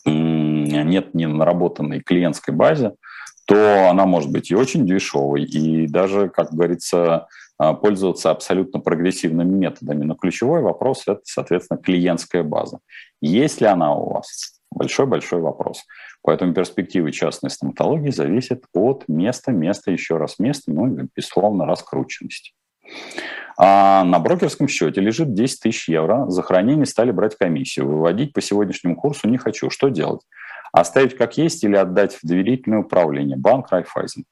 [0.04, 2.92] нет ни наработанной клиентской базе,
[3.46, 10.04] то она может быть и очень дешевой, и даже, как говорится, пользоваться абсолютно прогрессивными методами.
[10.04, 12.78] Но ключевой вопрос– это, соответственно, клиентская база.
[13.20, 14.60] Есть ли она у вас?
[14.70, 15.84] Большой-большой вопрос.
[16.22, 22.52] Поэтому перспективы частной стоматологии зависят от места, места, еще раз места, ну и, безусловно, раскрученности.
[23.56, 26.28] А на брокерском счете лежит 10 тысяч евро.
[26.28, 27.88] За хранение стали брать комиссию.
[27.88, 29.70] Выводить по сегодняшнему курсу не хочу.
[29.70, 30.22] Что делать?
[30.74, 33.36] Оставить как есть или отдать в доверительное управление?
[33.36, 34.24] Банк Райфайзен.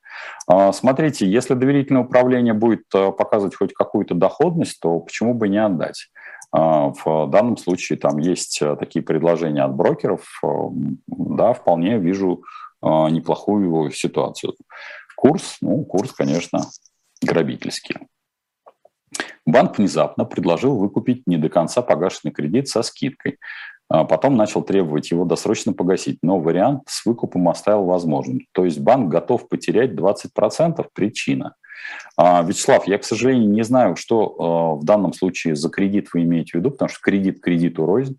[0.49, 5.65] А, смотрите, если доверительное управление будет э, показывать хоть какую-то доходность, то почему бы не
[5.65, 6.09] отдать?
[6.51, 10.41] А, в данном случае там есть э, такие предложения от брокеров.
[10.43, 10.49] Э,
[11.07, 12.43] да, вполне вижу
[12.83, 14.55] неплохую ситуацию.
[15.15, 16.63] Курс, ну, курс, конечно,
[17.25, 17.95] грабительский.
[19.47, 23.39] Банк внезапно предложил выкупить не до конца погашенный кредит со скидкой.
[23.95, 28.41] А потом начал требовать его досрочно погасить, но вариант с выкупом оставил возможным.
[28.53, 31.57] То есть банк готов потерять 20%, причина.
[32.17, 36.23] А, Вячеслав, я, к сожалению, не знаю, что э, в данном случае за кредит вы
[36.23, 38.19] имеете в виду, потому что кредит кредиту рознь.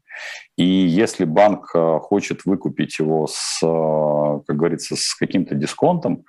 [0.57, 1.71] И если банк
[2.03, 6.23] хочет выкупить его с, как говорится, с каким-то дисконтом,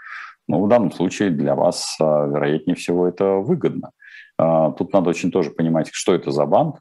[0.49, 3.91] ну, в данном случае для вас, вероятнее всего, это выгодно.
[4.39, 6.81] Тут надо очень тоже понимать, что это за банк.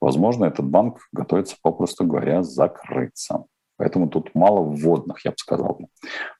[0.00, 3.44] Возможно, этот банк готовится, попросту говоря, закрыться.
[3.78, 5.78] Поэтому тут мало вводных, я бы сказал.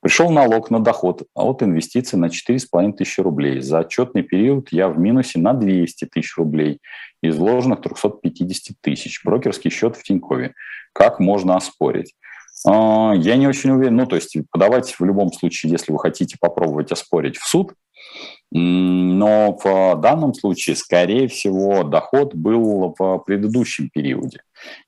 [0.03, 3.61] Пришел налог на доход от инвестиций на 4,5 тысячи рублей.
[3.61, 6.81] За отчетный период я в минусе на 200 тысяч рублей
[7.23, 9.23] из вложенных 350 тысяч.
[9.25, 10.55] Брокерский счет в Тинькове.
[10.93, 12.15] Как можно оспорить?
[12.67, 13.95] А, я не очень уверен.
[13.95, 17.73] Ну, то есть подавать в любом случае, если вы хотите попробовать оспорить в суд,
[18.51, 24.41] но в данном случае, скорее всего, доход был в предыдущем периоде.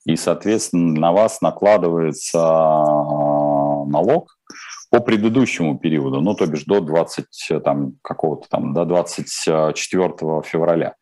[0.07, 4.35] И, соответственно, на вас накладывается а, налог
[4.91, 7.27] по предыдущему периоду, ну, то бишь до 20,
[7.63, 10.95] там, какого-то там, до 24 февраля.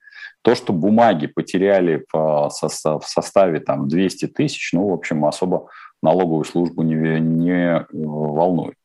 [0.42, 5.68] То, что бумаги потеряли в составе там 200 тысяч, ну, в общем, особо
[6.03, 8.77] налоговую службу не, не волнует.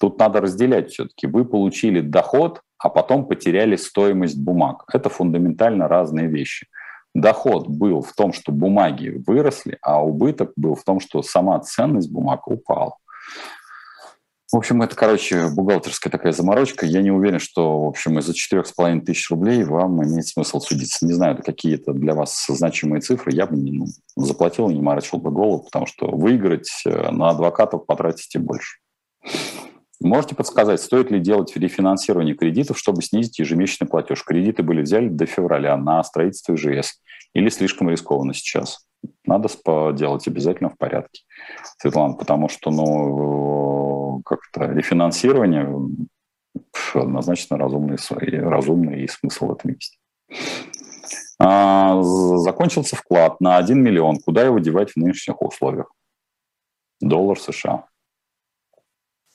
[0.00, 1.26] Тут надо разделять все-таки.
[1.26, 4.84] Вы получили доход, а потом потеряли стоимость бумаг.
[4.92, 6.66] Это фундаментально разные вещи.
[7.14, 12.10] Доход был в том, что бумаги выросли, а убыток был в том, что сама ценность
[12.10, 12.96] бумаг упала.
[14.52, 16.86] В общем, это, короче, бухгалтерская такая заморочка.
[16.86, 21.04] Я не уверен, что, в общем, из-за 4,5 тысяч рублей вам имеет смысл судиться.
[21.04, 23.32] Не знаю, какие-то для вас значимые цифры.
[23.32, 27.86] Я бы не, ну, заплатил не морочил бы голову, потому что выиграть э, на адвокатов
[27.86, 28.78] потратите больше.
[30.00, 34.22] Можете подсказать, стоит ли делать рефинансирование кредитов, чтобы снизить ежемесячный платеж?
[34.24, 37.00] Кредиты были взяли до февраля на строительство ИЖС.
[37.34, 38.86] Или слишком рискованно сейчас?
[39.24, 39.48] Надо
[39.92, 41.22] делать обязательно в порядке,
[41.78, 45.68] Светлана, потому что, ну, как-то рефинансирование
[46.94, 47.96] однозначно разумный,
[48.40, 49.98] разумный и смысл в этом есть.
[51.38, 54.16] А, закончился вклад на 1 миллион.
[54.24, 55.92] Куда его девать в нынешних условиях?
[57.00, 57.86] Доллар США.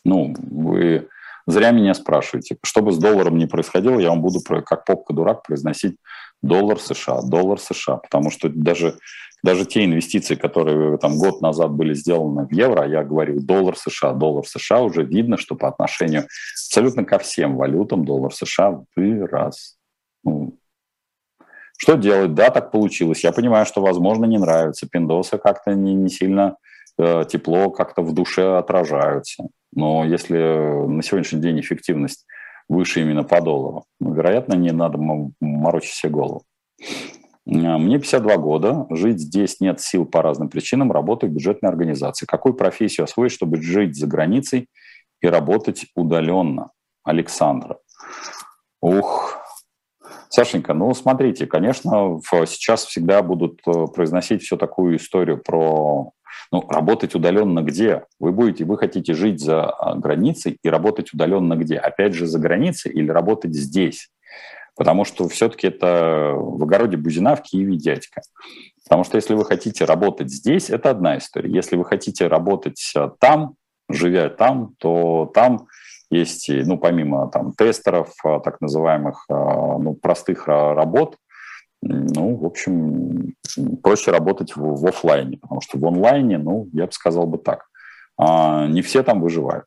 [0.03, 1.07] Ну, вы
[1.47, 2.57] зря меня спрашиваете.
[2.63, 5.97] Что бы с долларом ни происходило, я вам буду как попка-дурак произносить
[6.41, 8.97] доллар США, доллар США, потому что даже,
[9.43, 14.13] даже те инвестиции, которые там год назад были сделаны в евро, я говорю доллар США,
[14.13, 19.77] доллар США, уже видно, что по отношению абсолютно ко всем валютам доллар США вырос.
[20.23, 20.57] Ну,
[21.77, 22.35] что делать?
[22.35, 23.23] Да, так получилось.
[23.23, 24.87] Я понимаю, что, возможно, не нравится.
[24.87, 26.57] Пиндосы как-то не, не сильно
[26.99, 29.47] э, тепло как-то в душе отражаются.
[29.73, 32.25] Но если на сегодняшний день эффективность
[32.67, 34.97] выше именно по доллару, ну, вероятно, не надо
[35.39, 36.43] морочить себе голову.
[37.47, 42.25] А, мне 52 года, жить здесь нет сил по разным причинам, работаю в бюджетной организации.
[42.25, 44.67] Какую профессию освоить, чтобы жить за границей
[45.21, 46.71] и работать удаленно?
[47.03, 47.79] Александра.
[48.79, 49.39] Ух,
[50.29, 56.11] Сашенька, ну смотрите, конечно, сейчас всегда будут э, произносить всю такую историю про
[56.51, 58.03] ну, работать удаленно где?
[58.19, 61.77] Вы будете, вы хотите жить за а, границей и работать удаленно где?
[61.77, 64.09] Опять же за границей или работать здесь?
[64.75, 68.21] Потому что все-таки это в огороде Бузина, в Киеве дядька.
[68.83, 71.51] Потому что если вы хотите работать здесь, это одна история.
[71.51, 73.55] Если вы хотите работать а, там,
[73.89, 75.67] живя там, то там
[76.09, 81.15] есть, ну, помимо там тестеров, а, так называемых, ну, простых работ,
[81.81, 83.33] ну, в общем,
[83.81, 87.65] проще работать в, в офлайне, потому что в онлайне, ну, я бы сказал бы так,
[88.17, 89.65] а, не все там выживают.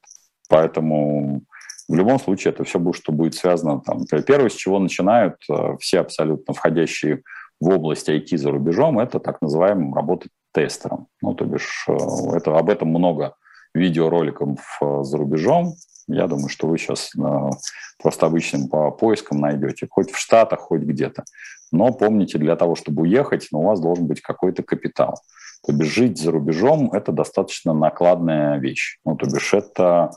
[0.48, 1.42] Поэтому
[1.88, 3.80] в любом случае это все будет, что будет связано.
[3.80, 7.22] Там, первое, с чего начинают э, все абсолютно входящие
[7.60, 11.08] в область IT за рубежом, это так называемым работать тестером.
[11.20, 11.96] Ну, то бишь, э,
[12.36, 13.34] это, об этом много
[13.74, 15.74] видеороликов э, за рубежом.
[16.06, 17.12] Я думаю, что вы сейчас
[17.98, 21.24] просто обычным по поискам найдете, хоть в Штатах, хоть где-то.
[21.72, 25.18] Но помните, для того, чтобы уехать, ну, у вас должен быть какой-то капитал.
[25.66, 28.98] То бишь жить за рубежом– это достаточно накладная вещь.
[29.04, 30.10] Ну, то бишь это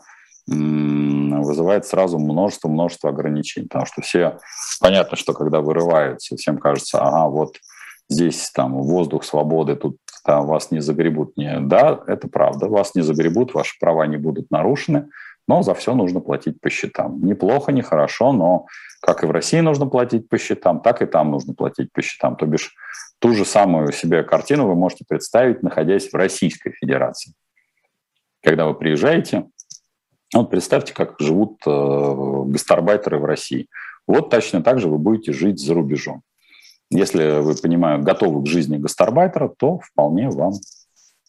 [0.47, 4.39] вызывает сразу множество-множество ограничений, потому что все,
[4.79, 7.57] понятно, что когда вырываются, всем кажется, ага, вот
[8.07, 11.37] здесь там воздух свободы, тут там, вас не загребут.
[11.37, 15.07] Не, да, это правда, вас не загребут, ваши права не будут нарушены,
[15.47, 17.25] но за все нужно платить по счетам.
[17.25, 18.65] Неплохо, не хорошо, но
[19.01, 22.35] как и в России нужно платить по счетам, так и там нужно платить по счетам.
[22.35, 22.75] То бишь
[23.19, 27.31] ту же самую себе картину вы можете представить, находясь в Российской Федерации.
[28.43, 29.45] Когда вы приезжаете,
[30.33, 33.67] вот представьте, как живут э, гастарбайтеры в России.
[34.07, 36.21] Вот точно так же вы будете жить за рубежом.
[36.89, 40.53] Если вы, понимаю, готовы к жизни гастарбайтера, то вполне вам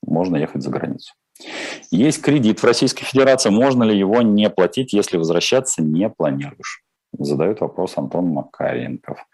[0.07, 1.15] можно ехать за границу.
[1.91, 6.83] Есть кредит в Российской Федерации, можно ли его не платить, если возвращаться не планируешь?
[7.13, 9.25] Задает вопрос Антон Макаренков.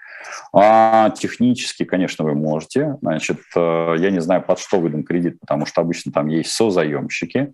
[0.52, 2.96] А, технически, конечно, вы можете.
[3.02, 7.52] Значит, э, я не знаю, под что выдан кредит, потому что обычно там есть созаемщики.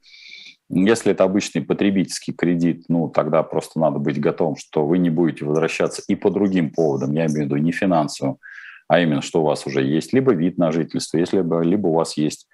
[0.73, 5.45] Если это обычный потребительский кредит, ну, тогда просто надо быть готовым, что вы не будете
[5.45, 8.39] возвращаться и по другим поводам, я имею в виду не финансовым,
[8.87, 11.95] а именно, что у вас уже есть либо вид на жительство, если либо, либо у
[11.95, 12.47] вас есть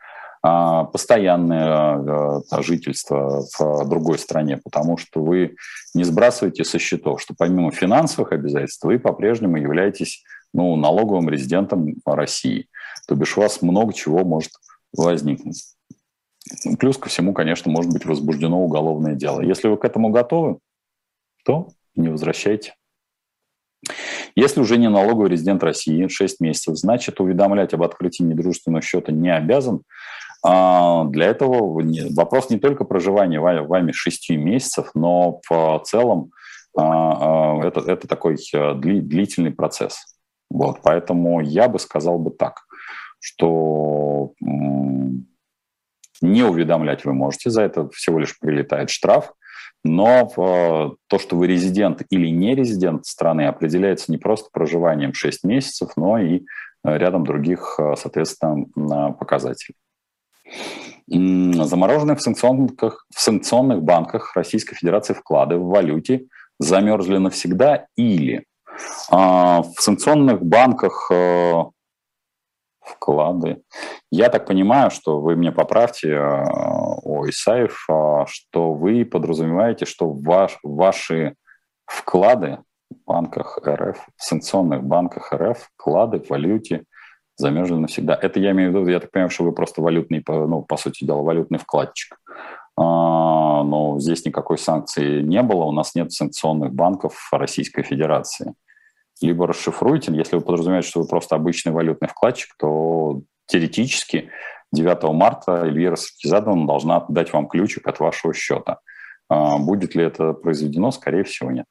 [0.42, 5.56] а, постоянное а, жительство в другой стране, потому что вы
[5.94, 10.24] не сбрасываете со счетов, что помимо финансовых обязательств вы по-прежнему являетесь
[10.54, 12.68] ну, налоговым резидентом России.
[13.06, 14.52] То бишь у вас много чего может
[14.96, 15.75] возникнуть.
[16.78, 19.40] Плюс ко всему, конечно, может быть возбуждено уголовное дело.
[19.40, 20.58] Если вы к этому готовы,
[21.44, 22.74] то не возвращайте.
[24.34, 29.34] Если уже не налоговый резидент России 6 месяцев, значит, уведомлять об открытии недружественного счета не
[29.34, 29.82] обязан,
[30.44, 31.82] а, для этого
[32.14, 36.30] вопрос не только проживания вами 6 месяцев, но в целом
[36.76, 38.36] а, а, это, это такой
[38.74, 40.04] длительный процесс.
[40.50, 42.60] Вот, поэтому я бы сказал бы так,
[43.18, 44.32] что
[46.20, 49.32] не уведомлять вы можете, за это всего лишь прилетает штраф,
[49.84, 55.90] но то, что вы резидент или не резидент страны, определяется не просто проживанием 6 месяцев,
[55.96, 56.42] но и
[56.82, 59.74] рядом других, э, соответственно, показателей.
[61.08, 66.26] Замороженные в санкционных, в санкционных банках Российской Федерации вклады в валюте
[66.58, 68.44] замерзли навсегда или
[69.10, 71.64] а, в санкционных банках э,
[72.86, 73.62] вклады.
[74.10, 76.44] Я так понимаю, что вы мне поправьте, э,
[77.02, 81.34] о Исаев, э, что вы подразумеваете, что ваш, ваши
[81.86, 82.58] вклады
[82.90, 86.84] в банках РФ, в санкционных банках РФ, вклады в валюте
[87.36, 88.14] замерзли навсегда.
[88.20, 91.04] Это я имею в виду, я так понимаю, что вы просто валютный, ну, по сути
[91.04, 92.18] дела, валютный вкладчик.
[92.78, 98.54] А, но здесь никакой санкции не было, у нас нет санкционных банков Российской Федерации
[99.20, 100.12] либо расшифруйте.
[100.12, 104.30] Если вы подразумеваете, что вы просто обычный валютный вкладчик, то теоретически
[104.72, 108.80] 9 марта Эльвира Саркизадовна должна дать вам ключик от вашего счета.
[109.28, 110.90] А, будет ли это произведено?
[110.90, 111.66] Скорее всего, нет.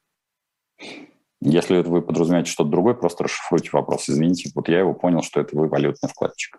[1.42, 4.08] Если вы подразумеваете что-то другое, просто расшифруйте вопрос.
[4.08, 6.58] Извините, вот я его понял, что это вы валютный вкладчик.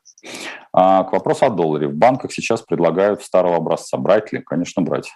[0.71, 1.87] А, к вопросу о долларе.
[1.87, 3.97] В банках сейчас предлагают старого образца.
[3.97, 4.41] Брать ли?
[4.41, 5.11] Конечно, брать.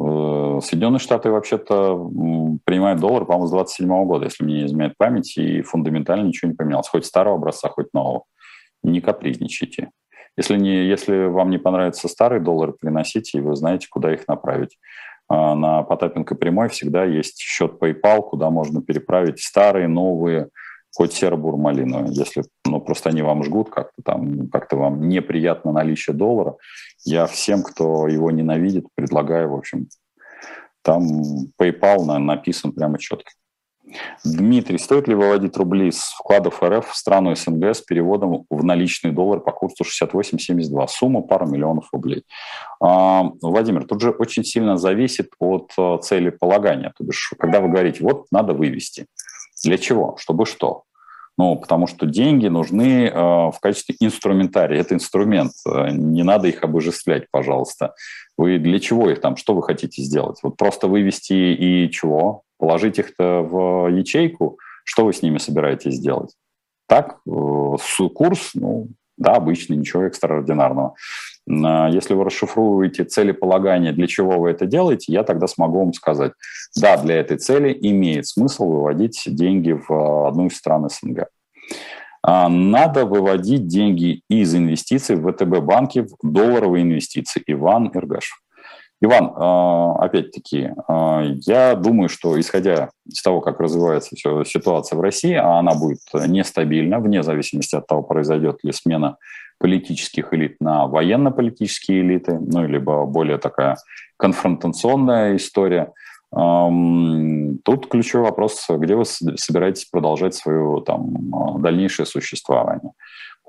[0.00, 1.96] Э, Соединенные Штаты вообще-то
[2.64, 6.56] принимают доллар, по-моему, с 27 года, если мне не изменяет память, и фундаментально ничего не
[6.56, 6.88] поменялось.
[6.88, 8.24] Хоть старого образца, хоть нового.
[8.82, 9.90] Не капризничайте.
[10.36, 14.78] Если, не, если вам не понравится старый доллар, приносите, и вы знаете, куда их направить.
[15.28, 20.48] А на Потапенко прямой всегда есть счет PayPal, куда можно переправить старые, новые,
[20.94, 22.12] хоть серо-бурмалиновые.
[22.12, 26.56] Если ну, просто они вам жгут, как-то там, как-то вам неприятно наличие доллара,
[27.04, 29.88] я всем, кто его ненавидит, предлагаю, в общем,
[30.82, 31.04] там
[31.60, 33.30] PayPal написан прямо четко.
[34.24, 39.10] Дмитрий, стоит ли выводить рубли с вкладов РФ в страну СНГ с переводом в наличный
[39.10, 40.86] доллар по курсу 68,72?
[40.88, 42.24] Сумма пара миллионов рублей.
[42.80, 46.92] А, Владимир, тут же очень сильно зависит от э, цели полагания.
[46.96, 49.06] То бишь, когда вы говорите, вот надо вывести.
[49.62, 50.16] Для чего?
[50.18, 50.84] Чтобы что?
[51.38, 54.80] Ну, потому что деньги нужны э, в качестве инструментария.
[54.80, 55.52] Это инструмент.
[55.66, 57.94] Э, не надо их обожествлять, пожалуйста.
[58.36, 59.36] Вы для чего их там?
[59.36, 60.38] Что вы хотите сделать?
[60.42, 62.42] Вот просто вывести и чего?
[62.58, 64.58] Положить их-то в ячейку?
[64.84, 66.34] Что вы с ними собираетесь сделать?
[66.86, 70.94] Так, э, курс, ну, да, обычный, ничего экстраординарного.
[71.46, 76.32] Если вы расшифруете целеполагание, для чего вы это делаете, я тогда смогу вам сказать,
[76.80, 81.26] да, для этой цели имеет смысл выводить деньги в одну из стран СНГ.
[82.24, 87.42] А, надо выводить деньги из инвестиций в ВТБ банки в долларовые инвестиции.
[87.46, 88.41] Иван Иргашев.
[89.04, 95.34] Иван, а, опять-таки, а, я думаю, что исходя из того, как развивается ситуация в России,
[95.34, 99.16] а она будет нестабильна, вне зависимости от того, произойдет ли смена
[99.58, 103.76] политических элит на военно-политические элиты, ну, либо более такая
[104.16, 105.92] конфронтационная история.
[106.30, 112.92] Тут ключевой вопрос, где вы собираетесь продолжать свое там, дальнейшее существование.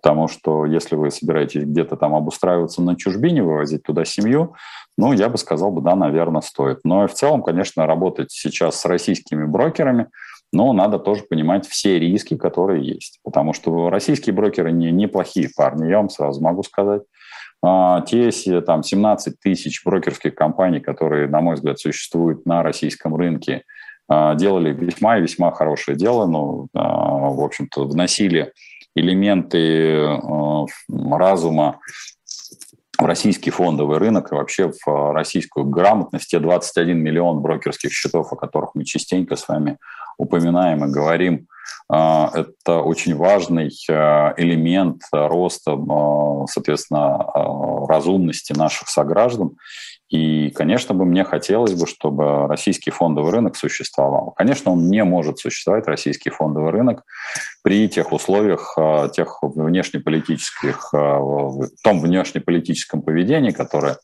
[0.03, 4.53] Потому что если вы собираетесь где-то там обустраиваться на чужбине, вывозить туда семью,
[4.97, 6.79] ну, я бы сказал, бы, да, наверное, стоит.
[6.83, 10.07] Но в целом, конечно, работать сейчас с российскими брокерами,
[10.51, 13.19] но надо тоже понимать все риски, которые есть.
[13.23, 17.03] Потому что российские брокеры не, неплохие парни, я вам сразу могу сказать.
[17.63, 18.29] А, те
[18.59, 23.63] там, 17 тысяч брокерских компаний, которые, на мой взгляд, существуют на российском рынке,
[24.09, 28.51] а, делали весьма и весьма хорошее дело, но, а, в общем-то, вносили
[28.95, 30.65] элементы э,
[31.11, 31.79] разума
[32.99, 38.31] в российский фондовый рынок и вообще в э, российскую грамотность, те 21 миллион брокерских счетов,
[38.31, 39.77] о которых мы частенько с вами
[40.17, 41.47] упоминаем и говорим,
[41.91, 43.69] э, это очень важный
[44.37, 45.77] элемент роста,
[46.49, 47.17] соответственно,
[47.87, 49.57] разумности наших сограждан.
[50.14, 54.36] И, конечно, бы мне хотелось бы, чтобы российский фондовый рынок существовал.
[54.38, 57.01] Конечно, он не может существовать, российский фондовый рынок,
[57.64, 61.20] при тех условиях, а, тех внешнеполитических, а,
[61.84, 63.97] том внешнеполитическом поведении, которое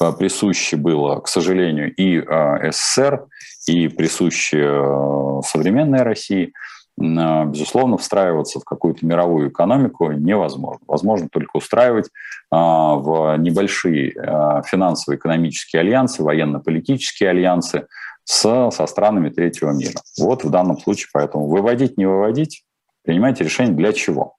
[0.00, 2.24] а, присуще было, к сожалению, и
[2.70, 3.26] СССР,
[3.66, 6.54] и присуще современной России–
[7.00, 10.80] безусловно, встраиваться в какую-то мировую экономику невозможно.
[10.86, 12.10] Возможно только устраивать
[12.50, 17.86] а, в небольшие а, финансово-экономические альянсы, военно-политические альянсы
[18.24, 20.00] с, со странами третьего мира.
[20.18, 22.64] Вот в данном случае поэтому выводить, не выводить,
[23.02, 24.36] принимайте решение для чего.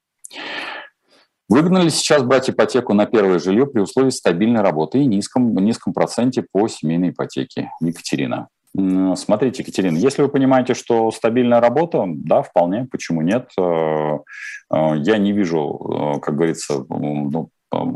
[1.49, 6.45] Выгнали сейчас брать ипотеку на первое жилье при условии стабильной работы и низком, низком проценте
[6.49, 7.71] по семейной ипотеке.
[7.81, 8.47] Екатерина.
[8.73, 13.49] Смотрите, Екатерина, если вы понимаете, что стабильная работа, да, вполне, почему нет?
[13.59, 14.19] Э,
[14.73, 17.49] э, я не вижу, э, как говорится, ну,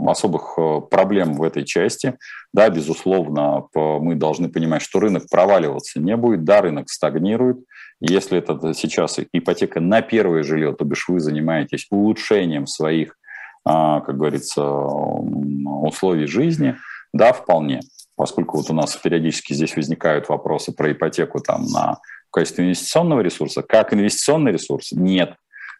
[0.08, 0.58] особых
[0.90, 2.18] проблем в этой части.
[2.54, 7.58] Да, безусловно, мы должны понимать, что рынок проваливаться не будет, да, рынок стагнирует.
[8.00, 13.18] Если это сейчас ипотека на первое жилье, то бишь вы занимаетесь улучшением своих
[13.66, 16.76] как говорится, условий жизни,
[17.14, 17.80] да, вполне.
[18.16, 22.00] Поскольку вот у нас периодически здесь возникают вопросы про ипотеку там в
[22.32, 24.92] качестве инвестиционного ресурса, как инвестиционный ресурс?
[24.92, 25.36] Нет.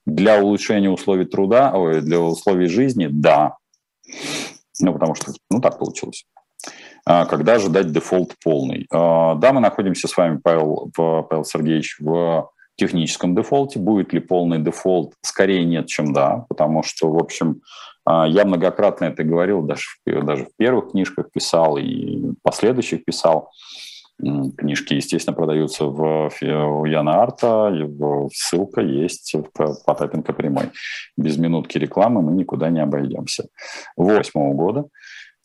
[0.06, 3.58] Для улучшения условий труда, ой, для условий жизни– да.
[4.80, 6.26] Ну, потому что, ну, так получилось.
[7.06, 8.88] А, когда ожидать дефолт полный?
[8.92, 13.80] А, да, мы находимся с вами, Павел, Павел Сергеевич, в техническом дефолте.
[13.80, 15.14] Будет ли полный дефолт?
[15.22, 17.62] Скорее нет, чем да, потому что, в общем,
[18.08, 23.52] я многократно это говорил, даже, даже в первых книжках писал и последующих писал.
[24.18, 27.74] Книжки, естественно, продаются в, у Яна Арта,
[28.34, 30.72] ссылка есть в Потапенко прямой.
[31.18, 33.48] Без минутки рекламы мы никуда не обойдемся.
[33.98, 34.86] Восьмого года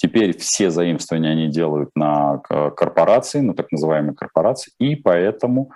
[0.02, 5.72] Теперь все заимствования они делают на корпорации, на так называемые корпорации, и поэтому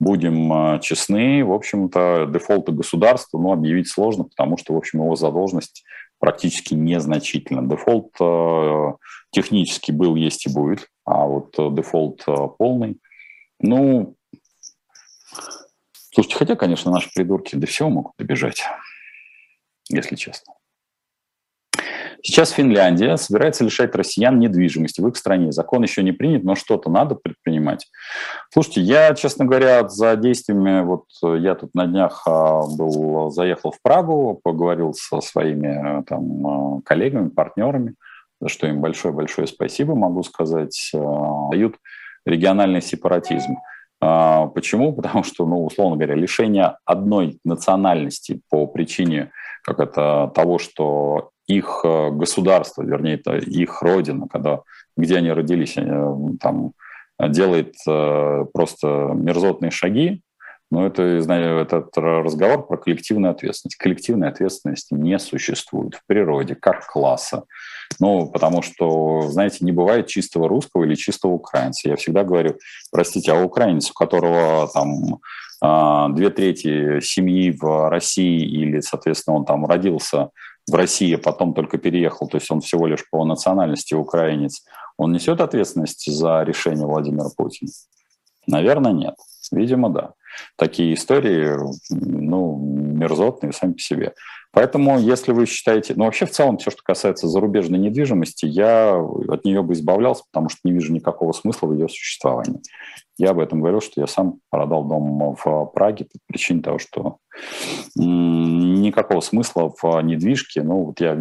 [0.00, 5.14] будем а, честны, в общем-то, дефолта государства ну, объявить сложно, потому что, в общем, его
[5.14, 5.84] задолженность
[6.18, 7.68] практически незначительна.
[7.68, 8.92] Дефолт э,
[9.30, 12.98] технически был, есть и будет, а вот э, дефолт э, полный,
[13.60, 14.16] ну,
[16.12, 18.62] слушайте, хотя, конечно, наши придурки до всего могут добежать,
[19.88, 20.54] если честно.
[22.22, 25.52] Сейчас Финляндия собирается лишать россиян недвижимости в их стране.
[25.52, 27.86] Закон еще не принят, но что-то надо предпринимать.
[28.52, 33.80] Слушайте, я, честно говоря, за действиями, вот я тут на днях а, был, заехал в
[33.82, 37.94] Прагу, поговорил со своими там, а, коллегами, партнерами,
[38.40, 41.76] за что им большое-большое спасибо, могу сказать, а, дают
[42.26, 43.56] региональный сепаратизм.
[44.00, 44.92] Почему?
[44.96, 49.30] Потому что, ну, условно говоря, лишение одной национальности по причине
[49.62, 54.60] как это, того, что их э, государство, вернее, это их родина, когда,
[54.96, 56.72] где они родились, э, там
[57.18, 60.22] делает э, просто мерзотные шаги,
[60.70, 63.78] но это, знаю, этот разговор про коллективную ответственность.
[63.78, 67.44] Коллективной ответственности не существует в природе как класса.
[67.98, 71.88] Ну, потому что, знаете, не бывает чистого русского или чистого украинца.
[71.88, 72.58] Я всегда говорю,
[72.92, 75.20] простите, а украинец, у которого там
[76.14, 80.30] две трети семьи в России или, соответственно, он там родился
[80.68, 84.64] в России, а потом только переехал, то есть он всего лишь по национальности украинец,
[84.96, 87.70] он несет ответственность за решение Владимира Путина?
[88.46, 89.14] Наверное, нет.
[89.52, 90.14] Видимо, да.
[90.56, 91.56] Такие истории,
[91.90, 94.14] ну, мерзотные сами по себе.
[94.50, 95.94] Поэтому, если вы считаете...
[95.94, 98.98] Ну, вообще, в целом, все, что касается зарубежной недвижимости, я
[99.28, 102.60] от нее бы избавлялся, потому что не вижу никакого смысла в ее существовании.
[103.18, 107.18] Я об этом говорил, что я сам продал дом в Праге по причине того, что
[107.94, 110.62] никакого смысла в недвижке.
[110.62, 111.16] Ну, вот я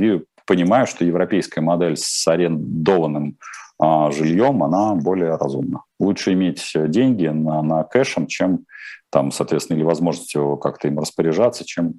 [0.45, 3.37] понимаю, что европейская модель с арендованным
[3.79, 5.83] жильем, она более разумна.
[5.99, 8.65] Лучше иметь деньги на, на кэшем, чем
[9.09, 11.95] там, соответственно, или возможностью как-то им распоряжаться, чем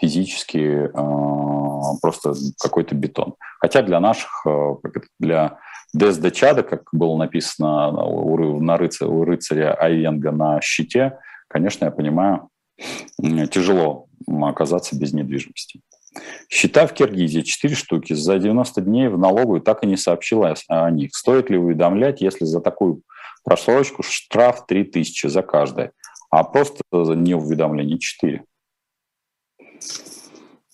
[0.00, 3.34] физически э, просто какой-то бетон.
[3.60, 4.74] Хотя для наших, э,
[5.18, 5.58] для
[5.94, 11.18] ДСД Чада, как было написано у, на рыцаря, у рыцаря Айвенга на щите,
[11.48, 12.48] конечно, я понимаю,
[13.50, 15.80] тяжело оказаться без недвижимости.
[16.48, 18.12] Счета в Киргизии 4 штуки.
[18.12, 21.14] За 90 дней в налоговую так и не сообщила о них.
[21.14, 23.02] Стоит ли уведомлять, если за такую
[23.44, 25.92] просрочку штраф 3000 за каждое,
[26.30, 28.44] а просто за неуведомление 4?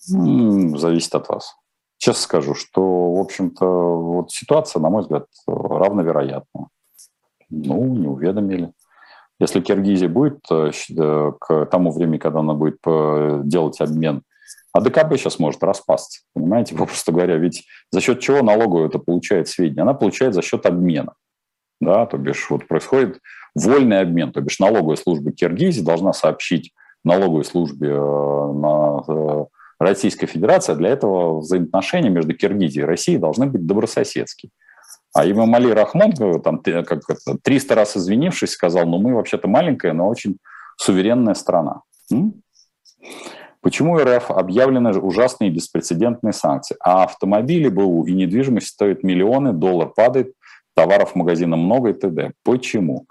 [0.05, 1.55] Зависит от вас.
[1.97, 6.69] Честно скажу, что, в общем-то, вот ситуация, на мой взгляд, равновероятна.
[7.49, 8.71] Ну, не уведомили.
[9.39, 14.23] Если Киргизия будет э, э, к тому времени, когда она будет э, делать обмен,
[14.73, 19.47] а ДКБ сейчас может распасться, понимаете, попросту говоря, ведь за счет чего налоговая это получает
[19.47, 19.81] сведения?
[19.81, 21.13] Она получает за счет обмена,
[21.79, 23.19] да, то бишь вот происходит
[23.55, 29.47] вольный обмен, то бишь налоговая служба Киргизии должна сообщить налоговой службе на
[29.79, 34.51] Российской Федерации, для этого взаимоотношения между Киргизией и Россией должны быть добрососедские.
[35.13, 39.47] А Имам Али Рахмон, э, там, как это, 300 раз извинившись, сказал, ну мы вообще-то
[39.47, 40.37] маленькая, но очень
[40.77, 41.81] суверенная страна.
[42.11, 42.41] М?
[43.61, 46.75] Почему РФ объявлены ужасные беспрецедентные санкции?
[46.83, 50.33] А автомобили БУ и недвижимость стоят миллионы, доллар падает,
[50.75, 52.31] товаров в магазинах много и т.д.
[52.43, 53.05] Почему?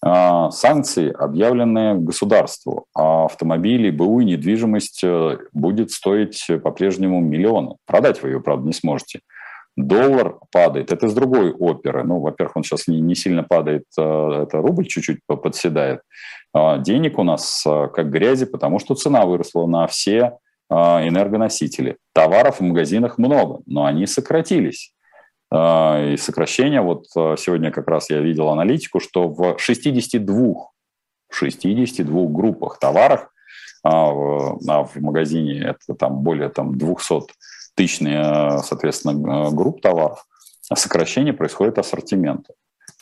[0.00, 7.74] А, санкции объявлены государству, а автомобили, БУ и недвижимость э, будет стоить по-прежнему миллионы.
[7.84, 9.20] Продать вы ее, правда, не сможете
[9.78, 10.92] доллар падает.
[10.92, 12.02] Это из другой оперы.
[12.02, 16.00] Ну, во-первых, он сейчас не, не сильно падает, э, это рубль чуть-чуть подседает.
[16.52, 21.96] А денег у нас э, как грязи, потому что цена выросла на все э, энергоносители.
[22.12, 24.92] Товаров в магазинах много, но они сократились.
[25.50, 30.68] И сокращение, вот сегодня как раз я видел аналитику, что в 62,
[31.30, 33.30] 62 группах товаров
[33.82, 37.32] а в магазине это там более там, 200
[37.78, 40.26] тысячные, соответственно, групп товаров,
[40.68, 42.52] а сокращение происходит ассортимента.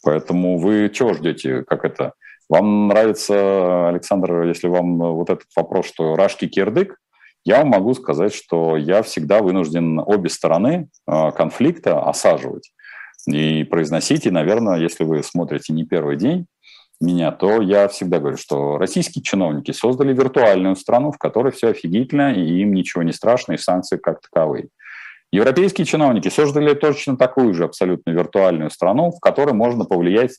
[0.05, 2.13] Поэтому вы чего ждете, как это?
[2.49, 6.97] Вам нравится, Александр, если вам вот этот вопрос, что рашки кирдык,
[7.45, 12.73] я вам могу сказать, что я всегда вынужден обе стороны конфликта осаживать
[13.27, 14.27] и произносить.
[14.27, 16.47] И, наверное, если вы смотрите не первый день
[17.01, 22.33] меня, то я всегда говорю, что российские чиновники создали виртуальную страну, в которой все офигительно,
[22.33, 24.69] и им ничего не страшно, и санкции как таковые.
[25.33, 30.39] Европейские чиновники создали точно такую же абсолютно виртуальную страну, в которой можно повлиять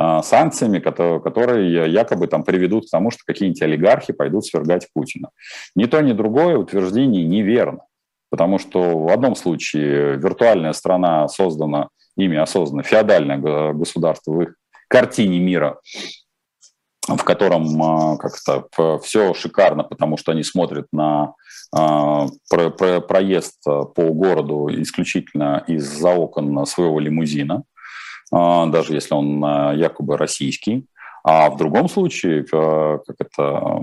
[0.00, 5.30] э, санкциями, которые, которые якобы там приведут к тому, что какие-нибудь олигархи пойдут свергать Путина.
[5.74, 7.80] Ни то, ни другое утверждение неверно.
[8.30, 13.38] Потому что в одном случае виртуальная страна создана, ими осознанно, феодальное
[13.72, 14.54] государство в их
[14.88, 15.80] картине мира,
[17.06, 21.34] в котором а, как-то все шикарно, потому что они смотрят на
[21.74, 27.62] а, про, про, проезд по городу исключительно из-за окон своего лимузина,
[28.32, 29.40] а, даже если он
[29.76, 30.86] якобы российский.
[31.24, 33.82] А в другом случае, как это,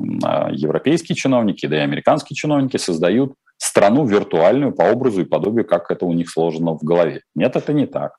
[0.52, 6.06] европейские чиновники, да и американские чиновники создают страну виртуальную по образу и подобию, как это
[6.06, 7.22] у них сложено в голове.
[7.36, 8.18] Нет, это не так.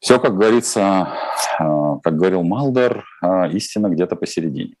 [0.00, 1.08] Все, как говорится,
[1.58, 4.74] а, как говорил Малдер, а, истина где-то посередине.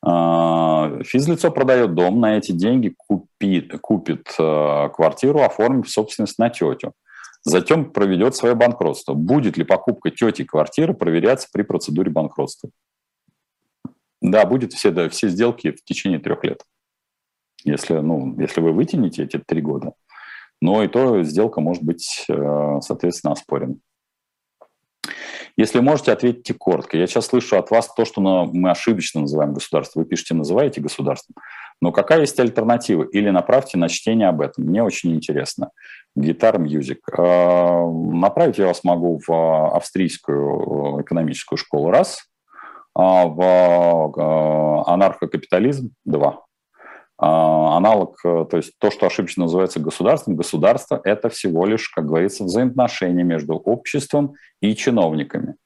[0.00, 6.92] А, физлицо продает дом, на эти деньги купит, купит квартиру, оформив собственность на тетю.
[7.42, 9.14] Затем проведет свое банкротство.
[9.14, 12.70] Будет ли покупка тети квартиры проверяться при процедуре банкротства?
[14.20, 16.62] Да, будет все, да, все сделки в течение трех лет.
[17.64, 19.94] Если, ну, если вы вытянете эти три года,
[20.60, 22.26] но и то сделка может быть,
[22.80, 23.76] соответственно, оспорена.
[25.56, 26.96] Если можете, ответьте коротко.
[26.96, 30.02] Я сейчас слышу от вас то, что мы ошибочно называем государством.
[30.02, 31.36] Вы пишете, называете государством.
[31.80, 33.04] Но какая есть альтернатива?
[33.04, 34.64] Или направьте на чтение об этом.
[34.64, 35.70] Мне очень интересно.
[36.14, 36.58] Гитар.
[37.18, 42.24] А, направить я вас могу в австрийскую экономическую школу раз,
[42.94, 46.45] а в а, анархокапитализм два.
[47.18, 52.06] А, аналог, э, то есть то, что ошибочно называется государством, государство– это всего лишь, как
[52.06, 55.56] говорится, взаимоотношения между обществом и чиновниками.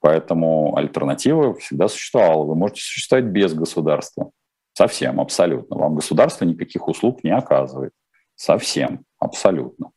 [0.00, 2.44] Поэтому альтернатива всегда существовала.
[2.44, 4.30] Вы можете существовать без государства.
[4.72, 5.76] Совсем, абсолютно.
[5.76, 7.92] Вам государство никаких услуг не оказывает.
[8.34, 9.92] Совсем, абсолютно.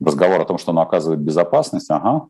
[0.00, 2.28] Разговор о том, что оно оказывает безопасность, ага.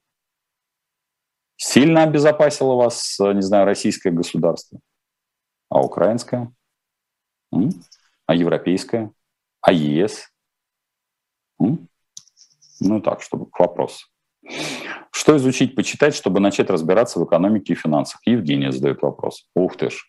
[1.57, 4.79] Сильно обезопасило вас, не знаю, российское государство,
[5.71, 6.53] а украинское–
[8.27, 9.11] а европейская?
[9.61, 10.31] А ЕС?
[11.59, 14.07] Ну так, чтобы к вопросу.
[15.11, 18.21] Что изучить, почитать, чтобы начать разбираться в экономике и финансах?
[18.27, 19.49] Евгения задает вопрос.
[19.55, 20.05] Ух ты ж.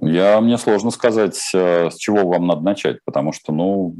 [0.00, 3.94] Я, мне сложно сказать, э, с чего вам надо начать, потому что, ну,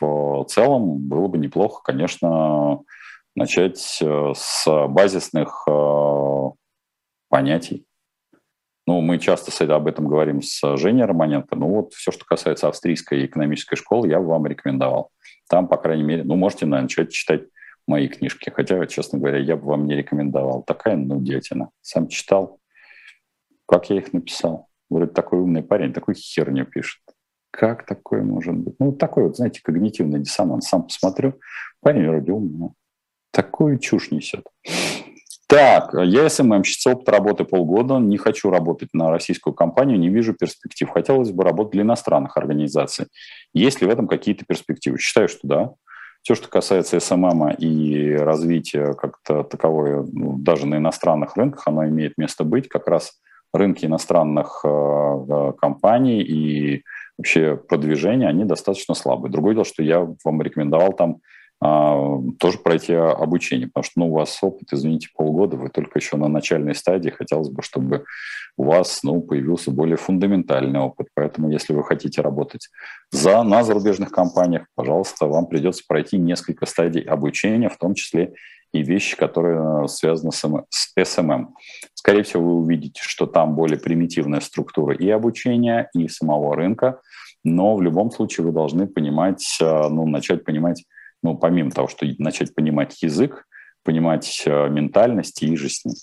[0.00, 2.80] в целом было бы неплохо, конечно,
[3.34, 6.50] начать э, с базисных э,
[7.28, 7.84] понятий.
[8.86, 11.56] Ну, мы часто об этом говорим с Женей Романенко.
[11.56, 15.10] Ну, вот все, что касается австрийской экономической школы, я бы вам рекомендовал.
[15.48, 17.44] Там, по крайней мере, ну, можете начать читать
[17.86, 18.50] мои книжки.
[18.50, 20.62] Хотя, честно говоря, я бы вам не рекомендовал.
[20.62, 21.70] Такая нудятина.
[21.80, 22.60] Сам читал.
[23.66, 24.68] Как я их написал?
[24.90, 27.00] Вроде такой умный парень, такую херню пишет.
[27.50, 28.74] Как такое может быть?
[28.78, 30.68] Ну, такой вот, знаете, когнитивный диссонанс.
[30.68, 31.40] Сам посмотрю,
[31.80, 32.70] парень вроде умный.
[33.30, 34.44] Такую чушь несет.
[35.46, 40.88] Так, я СММщица, опыт работы полгода, не хочу работать на российскую компанию, не вижу перспектив.
[40.88, 43.06] Хотелось бы работать для иностранных организаций.
[43.52, 44.98] Есть ли в этом какие-то перспективы?
[44.98, 45.70] Считаю, что да.
[46.22, 52.16] Все, что касается SMM и развития как-то таковое, ну, даже на иностранных рынках, оно имеет
[52.16, 52.68] место быть.
[52.68, 53.20] Как раз
[53.52, 56.82] рынки иностранных э, э компаний и
[57.18, 59.30] вообще продвижения, они достаточно слабые.
[59.30, 61.18] Другое дело, что я вам рекомендовал там
[61.60, 66.28] тоже пройти обучение, потому что ну, у вас опыт, извините, полгода, вы только еще на
[66.28, 68.04] начальной стадии, хотелось бы, чтобы
[68.56, 71.08] у вас ну, появился более фундаментальный опыт.
[71.14, 72.68] Поэтому, если вы хотите работать
[73.10, 78.34] за, на зарубежных компаниях, пожалуйста, вам придется пройти несколько стадий обучения, в том числе
[78.72, 81.46] и вещи, которые связаны с, с SMM.
[81.94, 87.00] Скорее всего, вы увидите, что там более примитивная структура и обучения, и самого рынка,
[87.44, 90.84] но в любом случае вы должны понимать, а, ну, начать понимать
[91.24, 93.46] ну, помимо того, что начать понимать язык,
[93.82, 95.94] понимать э, ментальность и же с ним.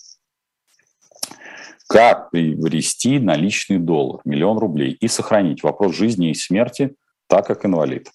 [1.88, 6.96] Как приобрести наличный доллар, миллион рублей, и сохранить вопрос жизни и смерти
[7.28, 8.10] так, как инвалид?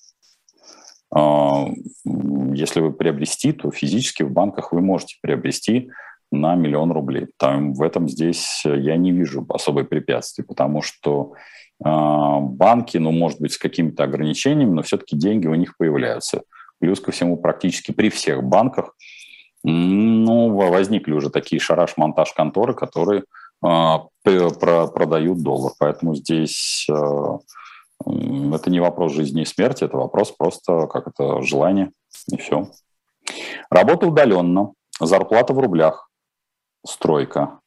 [1.14, 1.68] А,
[2.04, 5.90] если вы приобрести, то физически в банках вы можете приобрести
[6.32, 7.28] на миллион рублей.
[7.38, 11.34] Там, в этом здесь я не вижу особой препятствий, потому что
[11.78, 16.42] банки, ну, может быть, с какими-то ограничениями, но все-таки деньги у них появляются.
[16.78, 18.94] Плюс ко всему, практически при всех банках
[19.64, 23.24] ну, возникли уже такие шараш-монтаж конторы, которые
[23.60, 25.72] продают доллар.
[25.78, 31.92] Поэтому здесь это не вопрос жизни и смерти, это вопрос просто как это желание
[32.30, 32.68] и все.
[33.70, 36.10] Работа удаленно, зарплата в рублях,
[36.86, 37.58] стройка.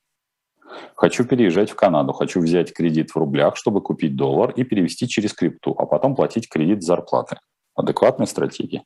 [0.95, 5.33] Хочу переезжать в Канаду, хочу взять кредит в рублях, чтобы купить доллар и перевести через
[5.33, 7.39] крипту, а потом платить кредит зарплаты.
[7.75, 8.83] Адекватная стратегия.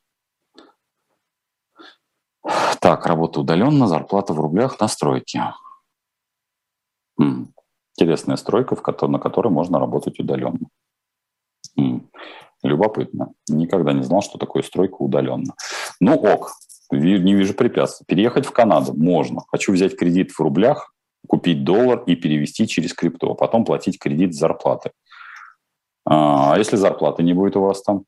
[2.84, 5.54] Так, работа удаленно, зарплата в рублях на стройке.
[7.18, 8.76] Интересная стройка,
[9.08, 10.68] на которой можно работать удаленно.
[12.62, 13.32] Любопытно.
[13.48, 15.54] Никогда не знал, что такое стройка удаленно.
[15.98, 16.50] Ну ок,
[16.90, 18.04] не вижу препятствий.
[18.06, 19.40] Переехать в Канаду можно.
[19.48, 20.92] Хочу взять кредит в рублях,
[21.26, 24.90] купить доллар и перевести через крипту, а потом платить кредит с зарплаты.
[26.04, 28.04] А, а если зарплаты не будет у вас там?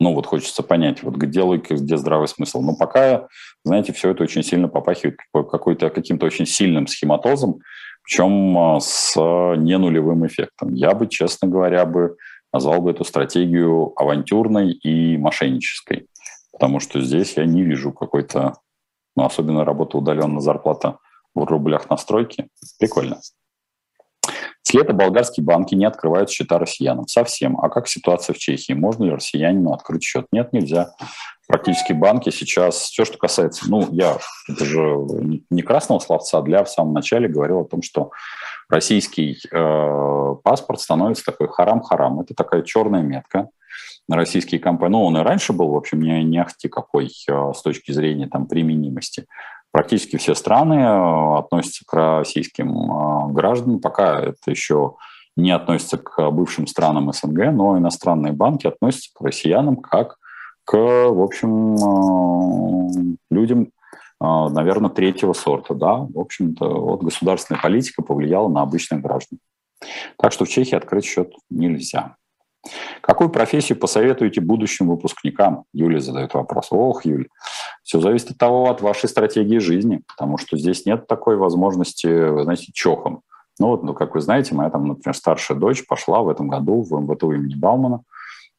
[0.00, 2.62] Ну вот хочется понять, вот где логика, где здравый смысл.
[2.62, 3.28] Но пока,
[3.64, 7.60] знаете, все это очень сильно попахивает какой-то, каким-то очень сильным схематозом,
[8.02, 10.72] причем а, с ненулевым эффектом.
[10.72, 12.16] Я бы, честно говоря, бы
[12.50, 16.06] назвал бы эту стратегию авантюрной и мошеннической,
[16.50, 18.54] потому что здесь я не вижу какой-то,
[19.16, 20.96] ну, особенно работа удаленно, зарплата
[21.34, 22.48] в рублях на стройке.
[22.78, 23.20] Прикольно.
[24.70, 27.08] С лета болгарские банки не открывают счета россиянам.
[27.08, 27.58] Совсем.
[27.60, 28.72] А как ситуация в Чехии?
[28.72, 30.26] Можно ли россиянину открыть счет?
[30.30, 30.92] Нет, нельзя.
[31.48, 34.18] Практически банки сейчас, все, что касается, ну, я,
[34.48, 34.80] это же
[35.50, 38.12] не красного словца, для в самом начале говорил о том, что
[38.68, 42.20] российский э, паспорт становится такой харам-харам.
[42.20, 43.48] Это такая черная метка.
[44.08, 47.60] Российские компании, ну, он и раньше был, в общем, не, не ахти какой э, с
[47.62, 49.26] точки зрения там применимости.
[49.72, 54.96] Практически все страны э, относятся к российским э, гражданам, пока это еще
[55.36, 60.16] не относится к бывшим странам СНГ, но иностранные банки относятся к россиянам как
[60.64, 63.70] к, в общем, э, людям,
[64.20, 65.74] наверное, третьего сорта.
[65.74, 65.94] Да?
[65.94, 69.38] В общем-то, вот государственная политика повлияла на обычных граждан.
[70.18, 72.16] Так что в Чехии открыть счет нельзя.
[73.00, 75.64] Какую профессию посоветуете будущим выпускникам?
[75.72, 76.68] Юлия задает вопрос.
[76.70, 77.26] Ох, Юля,
[77.82, 82.44] все зависит от того, от вашей стратегии жизни, потому что здесь нет такой возможности, вы
[82.44, 83.22] знаете, чохом.
[83.58, 86.82] Ну вот, ну, как вы знаете, моя там, например, старшая дочь пошла в этом году
[86.82, 88.02] в МВТУ имени Баумана,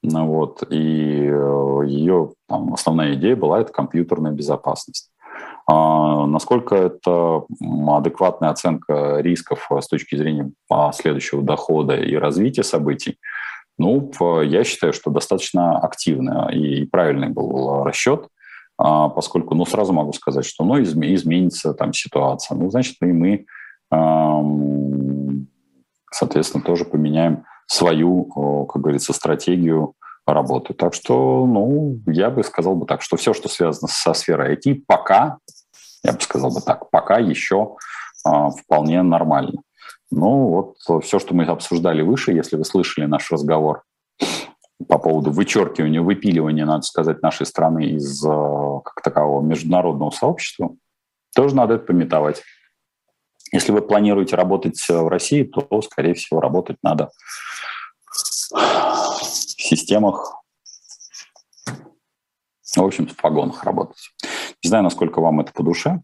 [0.04, 5.12] ну, вот, и э, ее там, основная идея была это компьютерная безопасность.
[5.68, 7.44] А, насколько это
[7.88, 13.18] адекватная оценка рисков с точки зрения последующего дохода и развития событий,
[13.82, 18.28] ну, я считаю, что достаточно активный и правильный был расчет,
[18.78, 22.56] а, поскольку, ну, сразу могу сказать, что, ну, изменится там ситуация.
[22.56, 23.46] Ну, значит, и мы,
[26.12, 30.74] соответственно, тоже поменяем свою, как говорится, стратегию работы.
[30.74, 34.84] Так что, ну, я бы сказал бы так, что все, что связано со сферой IT,
[34.88, 35.38] пока,
[36.04, 37.76] я бы сказал бы так, пока еще
[38.24, 39.62] а, вполне нормально.
[40.12, 43.84] Ну, вот все, что мы обсуждали выше, если вы слышали наш разговор
[44.88, 48.30] по поводу вычеркивания, выпиливания, надо сказать, нашей страны из э,
[48.84, 50.76] как такового международного сообщества,
[51.34, 52.44] тоже надо это пометовать.
[53.54, 57.12] Если вы планируете работать в России, то, скорее всего, работать надо
[58.52, 60.42] в системах,
[62.76, 64.12] в общем, в погонах работать.
[64.64, 66.02] Не знаю, насколько вам это по душе.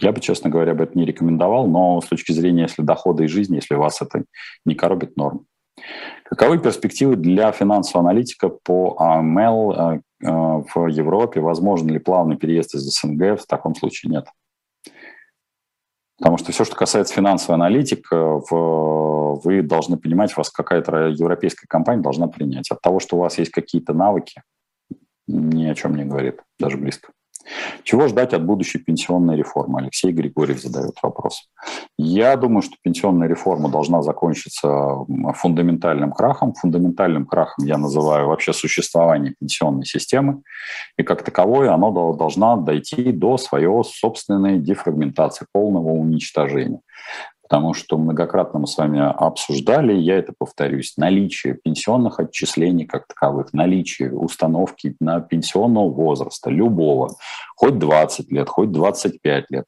[0.00, 3.28] Я бы, честно говоря, бы это не рекомендовал, но с точки зрения если дохода и
[3.28, 4.24] жизни, если вас это
[4.64, 5.46] не коробит, норм.
[6.24, 11.40] Каковы перспективы для финансового аналитика по AML э, э, в Европе?
[11.40, 13.40] Возможно ли плавный переезд из СНГ?
[13.40, 14.26] В таком случае нет.
[16.18, 18.02] Потому что все, что касается финансовой аналитики,
[18.52, 22.70] вы должны понимать, вас какая-то европейская компания должна принять.
[22.70, 24.42] От того, что у вас есть какие-то навыки,
[25.26, 27.12] ни о чем не говорит, даже близко.
[27.82, 29.80] Чего ждать от будущей пенсионной реформы?
[29.80, 31.48] Алексей Григорьев задает вопрос.
[31.98, 34.96] Я думаю, что пенсионная реформа должна закончиться
[35.34, 36.54] фундаментальным крахом.
[36.54, 40.42] Фундаментальным крахом я называю вообще существование пенсионной системы.
[40.96, 46.80] И как таковое она должна дойти до своей собственной дефрагментации, полного уничтожения
[47.50, 53.52] потому что многократно мы с вами обсуждали, я это повторюсь, наличие пенсионных отчислений как таковых,
[53.52, 57.16] наличие установки на пенсионного возраста, любого,
[57.56, 59.64] хоть 20 лет, хоть 25 лет,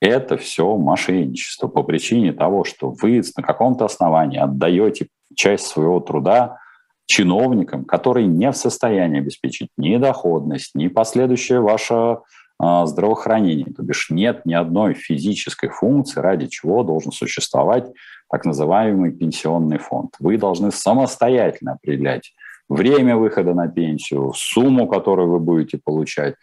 [0.00, 6.58] это все мошенничество по причине того, что вы на каком-то основании отдаете часть своего труда
[7.06, 12.18] чиновникам, которые не в состоянии обеспечить ни доходность, ни последующее ваше
[12.60, 13.72] здравоохранения.
[13.72, 17.86] То бишь нет ни одной физической функции, ради чего должен существовать
[18.30, 20.14] так называемый пенсионный фонд.
[20.18, 22.34] Вы должны самостоятельно определять
[22.68, 26.36] время выхода на пенсию, сумму, которую вы будете получать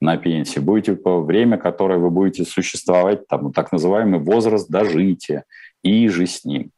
[0.00, 5.44] на пенсии, будете время, которое вы будете существовать, там, так называемый возраст дожития
[5.82, 6.70] и же с ним.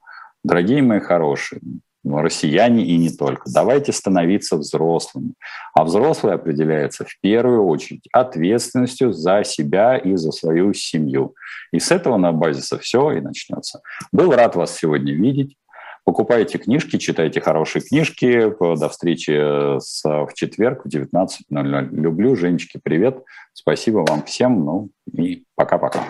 [0.44, 1.60] Дорогие мои хорошие,
[2.04, 3.42] россияне и не только.
[3.46, 5.34] Давайте становиться взрослыми.
[5.74, 11.34] А взрослый определяется в первую очередь ответственностью за себя и за свою семью.
[11.72, 13.80] И с этого на базисе все и начнется.
[14.12, 15.56] Был рад вас сегодня видеть.
[16.04, 18.52] Покупайте книжки, читайте хорошие книжки.
[18.60, 21.88] До встречи с, в четверг в 19.00.
[21.90, 23.22] Люблю, Женечки, привет.
[23.54, 24.64] Спасибо вам всем.
[24.64, 26.04] Ну и пока-пока.